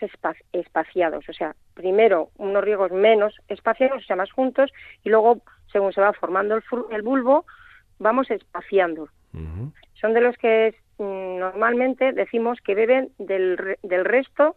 espaciados, 0.52 1.28
o 1.28 1.32
sea, 1.32 1.54
primero 1.74 2.30
unos 2.36 2.64
riegos 2.64 2.90
menos 2.92 3.34
espaciados, 3.48 4.02
o 4.02 4.06
sea, 4.06 4.16
más 4.16 4.32
juntos, 4.32 4.70
y 5.04 5.08
luego, 5.08 5.40
según 5.72 5.92
se 5.92 6.00
va 6.00 6.12
formando 6.12 6.56
el, 6.56 6.62
el 6.90 7.02
bulbo, 7.02 7.46
vamos 7.98 8.30
espaciando. 8.30 9.08
Son 10.00 10.14
de 10.14 10.20
los 10.20 10.36
que 10.36 10.74
mm, 10.98 11.38
normalmente 11.38 12.12
decimos 12.12 12.58
que 12.60 12.74
beben 12.74 13.10
del, 13.18 13.78
del 13.82 14.04
resto 14.04 14.56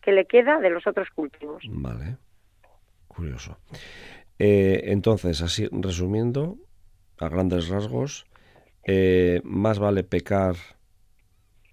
que 0.00 0.12
le 0.12 0.24
queda 0.26 0.58
de 0.58 0.70
los 0.70 0.86
otros 0.86 1.08
cultivos. 1.10 1.62
Vale, 1.68 2.16
curioso. 3.06 3.58
Eh, 4.38 4.84
entonces, 4.86 5.42
así 5.42 5.68
resumiendo, 5.70 6.56
a 7.18 7.28
grandes 7.28 7.68
rasgos, 7.68 8.26
eh, 8.84 9.40
más 9.44 9.78
vale 9.78 10.04
pecar 10.04 10.54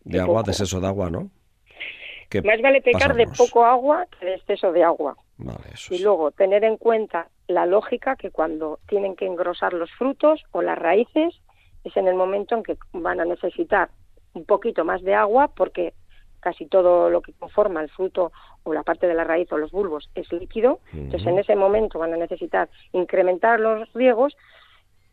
de, 0.03 0.19
agua, 0.19 0.43
de 0.43 0.51
exceso 0.51 0.79
de 0.79 0.87
agua, 0.87 1.09
¿no? 1.09 1.29
más 2.41 2.61
vale 2.61 2.81
pecar 2.81 3.15
de 3.15 3.27
poco 3.27 3.65
agua 3.65 4.07
que 4.19 4.25
de 4.25 4.35
exceso 4.35 4.71
de 4.71 4.83
agua. 4.83 5.15
y 5.89 5.99
luego 5.99 6.31
tener 6.31 6.63
en 6.63 6.77
cuenta 6.77 7.27
la 7.47 7.65
lógica 7.65 8.15
que 8.15 8.31
cuando 8.31 8.79
tienen 8.87 9.15
que 9.15 9.25
engrosar 9.25 9.73
los 9.73 9.91
frutos 9.91 10.43
o 10.51 10.61
las 10.61 10.77
raíces 10.77 11.35
es 11.83 11.95
en 11.97 12.07
el 12.07 12.15
momento 12.15 12.55
en 12.55 12.63
que 12.63 12.77
van 12.93 13.19
a 13.19 13.25
necesitar 13.25 13.89
un 14.33 14.45
poquito 14.45 14.85
más 14.85 15.03
de 15.03 15.13
agua 15.13 15.49
porque 15.49 15.93
casi 16.39 16.65
todo 16.65 17.09
lo 17.09 17.21
que 17.21 17.33
conforma 17.33 17.81
el 17.81 17.89
fruto 17.89 18.31
o 18.63 18.73
la 18.73 18.83
parte 18.83 19.07
de 19.07 19.13
la 19.13 19.23
raíz 19.23 19.51
o 19.51 19.57
los 19.57 19.71
bulbos 19.71 20.09
es 20.15 20.31
líquido, 20.31 20.79
entonces 20.91 21.27
en 21.27 21.39
ese 21.39 21.55
momento 21.55 21.99
van 21.99 22.13
a 22.13 22.17
necesitar 22.17 22.69
incrementar 22.91 23.59
los 23.59 23.91
riegos 23.93 24.35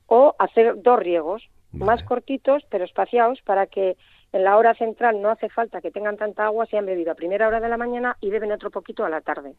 o 0.07 0.35
hacer 0.39 0.83
dos 0.83 0.99
riegos, 0.99 1.49
más 1.73 2.03
cortitos 2.03 2.65
pero 2.69 2.85
espaciados 2.85 3.41
para 3.43 3.67
que 3.67 3.97
en 4.33 4.45
la 4.45 4.57
hora 4.57 4.75
central 4.75 5.21
no 5.21 5.31
hace 5.31 5.49
falta 5.49 5.81
que 5.81 5.91
tengan 5.91 6.17
tanta 6.17 6.47
agua 6.47 6.67
si 6.67 6.77
han 6.77 6.87
bebido 6.87 7.13
a 7.13 7.15
primera 7.15 7.49
hora 7.49 7.61
de 7.61 7.69
la 7.69 7.77
mañana 7.77 8.17
y 8.21 8.31
beben 8.31 8.53
otro 8.53 8.71
poquito 8.71 9.05
a 9.05 9.09
la 9.09 9.21
tarde. 9.21 9.55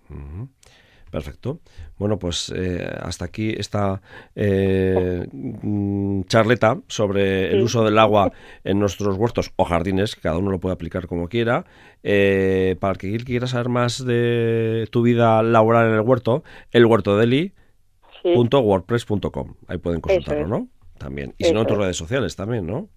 Perfecto. 1.12 1.60
Bueno, 1.98 2.18
pues 2.18 2.54
eh, 2.56 2.90
hasta 3.02 3.26
aquí 3.26 3.54
esta 3.58 4.02
eh, 4.34 5.28
charleta 6.28 6.80
sobre 6.88 7.52
el 7.52 7.62
uso 7.62 7.84
del 7.84 8.00
agua 8.00 8.32
en 8.64 8.80
nuestros 8.80 9.18
huertos 9.18 9.52
o 9.58 9.66
jardines, 9.66 10.16
cada 10.16 10.38
uno 10.38 10.52
lo 10.52 10.60
puede 10.60 10.74
aplicar 10.74 11.08
como 11.08 11.28
quiera. 11.28 11.66
Eh, 12.02 12.78
para 12.80 12.94
el 12.94 12.98
que 12.98 13.18
quiera 13.26 13.46
saber 13.46 13.68
más 13.68 14.06
de 14.06 14.88
tu 14.90 15.02
vida 15.02 15.44
laboral 15.44 15.90
en 15.90 15.96
el 15.96 16.02
huerto, 16.02 16.44
el 16.72 16.86
huerto 16.86 17.18
de 17.18 17.28
Ahí 19.68 19.78
pueden 19.80 20.00
consultarlo, 20.00 20.48
¿no? 20.48 20.68
También. 20.98 21.34
Y 21.38 21.44
si 21.44 21.54
no, 21.54 21.62
en 21.62 21.68
tus 21.68 21.78
redes 21.78 21.98
sociales 21.98 22.36
también, 22.38 22.66
¿no? 22.66 22.88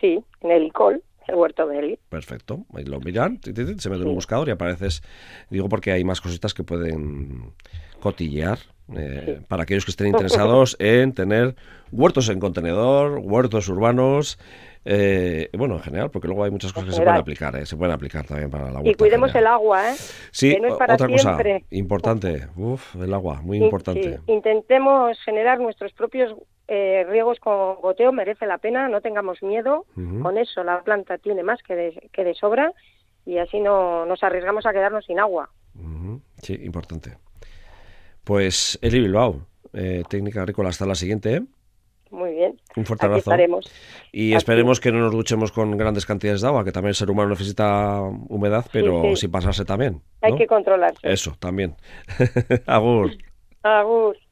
Sí, 0.00 0.24
en 0.40 0.50
el 0.50 0.64
ICOL, 0.64 1.02
el 1.30 1.36
huerto 1.36 1.66
de 1.66 1.78
Eli. 1.78 1.98
Perfecto. 2.08 2.66
Ahí 2.74 2.84
lo 2.84 3.00
miran, 3.00 3.40
se 3.42 3.50
mete 3.90 4.02
en 4.02 4.08
un 4.08 4.14
buscador 4.14 4.48
y 4.48 4.50
apareces. 4.50 5.02
Digo 5.48 5.68
porque 5.68 5.92
hay 5.92 6.04
más 6.04 6.20
cositas 6.20 6.54
que 6.54 6.64
pueden 6.64 7.52
cotillear. 8.00 8.58
Eh, 8.96 9.40
para 9.46 9.62
aquellos 9.62 9.84
que 9.84 9.92
estén 9.92 10.08
interesados 10.08 10.76
en 10.80 11.14
tener 11.14 11.54
huertos 11.92 12.28
en 12.28 12.40
contenedor, 12.40 13.20
huertos 13.22 13.68
urbanos, 13.68 14.36
eh, 14.84 15.50
bueno, 15.56 15.76
en 15.76 15.82
general, 15.82 16.10
porque 16.10 16.26
luego 16.26 16.44
hay 16.44 16.50
muchas 16.50 16.72
cosas 16.72 16.88
que 16.88 16.96
se 16.96 17.02
pueden 17.02 17.20
aplicar, 17.20 17.54
eh, 17.56 17.66
se 17.66 17.76
pueden 17.76 17.94
aplicar 17.94 18.26
también 18.26 18.50
para 18.50 18.64
la 18.64 18.78
huerta. 18.78 18.90
Y 18.90 18.94
cuidemos 18.94 19.34
el 19.34 19.46
agua, 19.46 19.92
¿eh? 19.92 19.94
Sí, 20.30 20.56
otra 20.68 20.96
cosa 20.96 21.38
importante, 21.70 22.48
Uf, 22.56 22.96
el 22.96 23.12
agua, 23.12 23.42
muy 23.42 23.58
importante. 23.58 24.20
Intentemos 24.26 25.18
generar 25.24 25.60
nuestros 25.60 25.92
propios 25.92 26.34
eh, 26.72 27.04
riegos 27.08 27.40
con 27.40 27.80
goteo 27.80 28.12
merece 28.12 28.46
la 28.46 28.58
pena, 28.58 28.88
no 28.88 29.00
tengamos 29.00 29.42
miedo, 29.42 29.86
con 30.22 30.38
eso 30.38 30.62
la 30.62 30.82
planta 30.82 31.18
tiene 31.18 31.42
más 31.42 31.60
que 31.64 31.74
de, 31.74 32.10
que 32.12 32.22
de 32.22 32.32
sobra 32.34 32.72
y 33.26 33.38
así 33.38 33.58
no 33.58 34.06
nos 34.06 34.22
arriesgamos 34.22 34.64
a 34.66 34.72
quedarnos 34.72 35.04
sin 35.04 35.18
agua. 35.18 35.50
Sí, 36.40 36.56
importante. 36.62 37.16
Pues 38.22 38.78
Eli 38.82 39.00
Bilbao, 39.00 39.46
eh, 39.72 40.04
técnica 40.08 40.42
agrícola, 40.42 40.68
hasta 40.68 40.86
la 40.86 40.94
siguiente. 40.94 41.34
¿eh? 41.34 41.42
Muy 42.12 42.34
bien. 42.34 42.60
Un 42.76 42.84
fuerte 42.84 43.06
abrazo. 43.06 43.32
Y 44.12 44.34
esperemos 44.34 44.78
que 44.78 44.92
no 44.92 45.00
nos 45.00 45.10
duchemos 45.10 45.50
con 45.50 45.76
grandes 45.76 46.06
cantidades 46.06 46.40
de 46.40 46.46
agua, 46.46 46.64
que 46.64 46.70
también 46.70 46.90
el 46.90 46.94
ser 46.94 47.10
humano 47.10 47.30
necesita 47.30 48.00
humedad, 48.28 48.64
pero 48.72 49.16
sin 49.16 49.32
pasarse 49.32 49.64
también. 49.64 50.02
Hay 50.20 50.36
que 50.36 50.46
controlarse. 50.46 51.00
Eso, 51.02 51.34
también. 51.40 51.74
Agur. 52.66 53.10
Agur. 53.64 54.16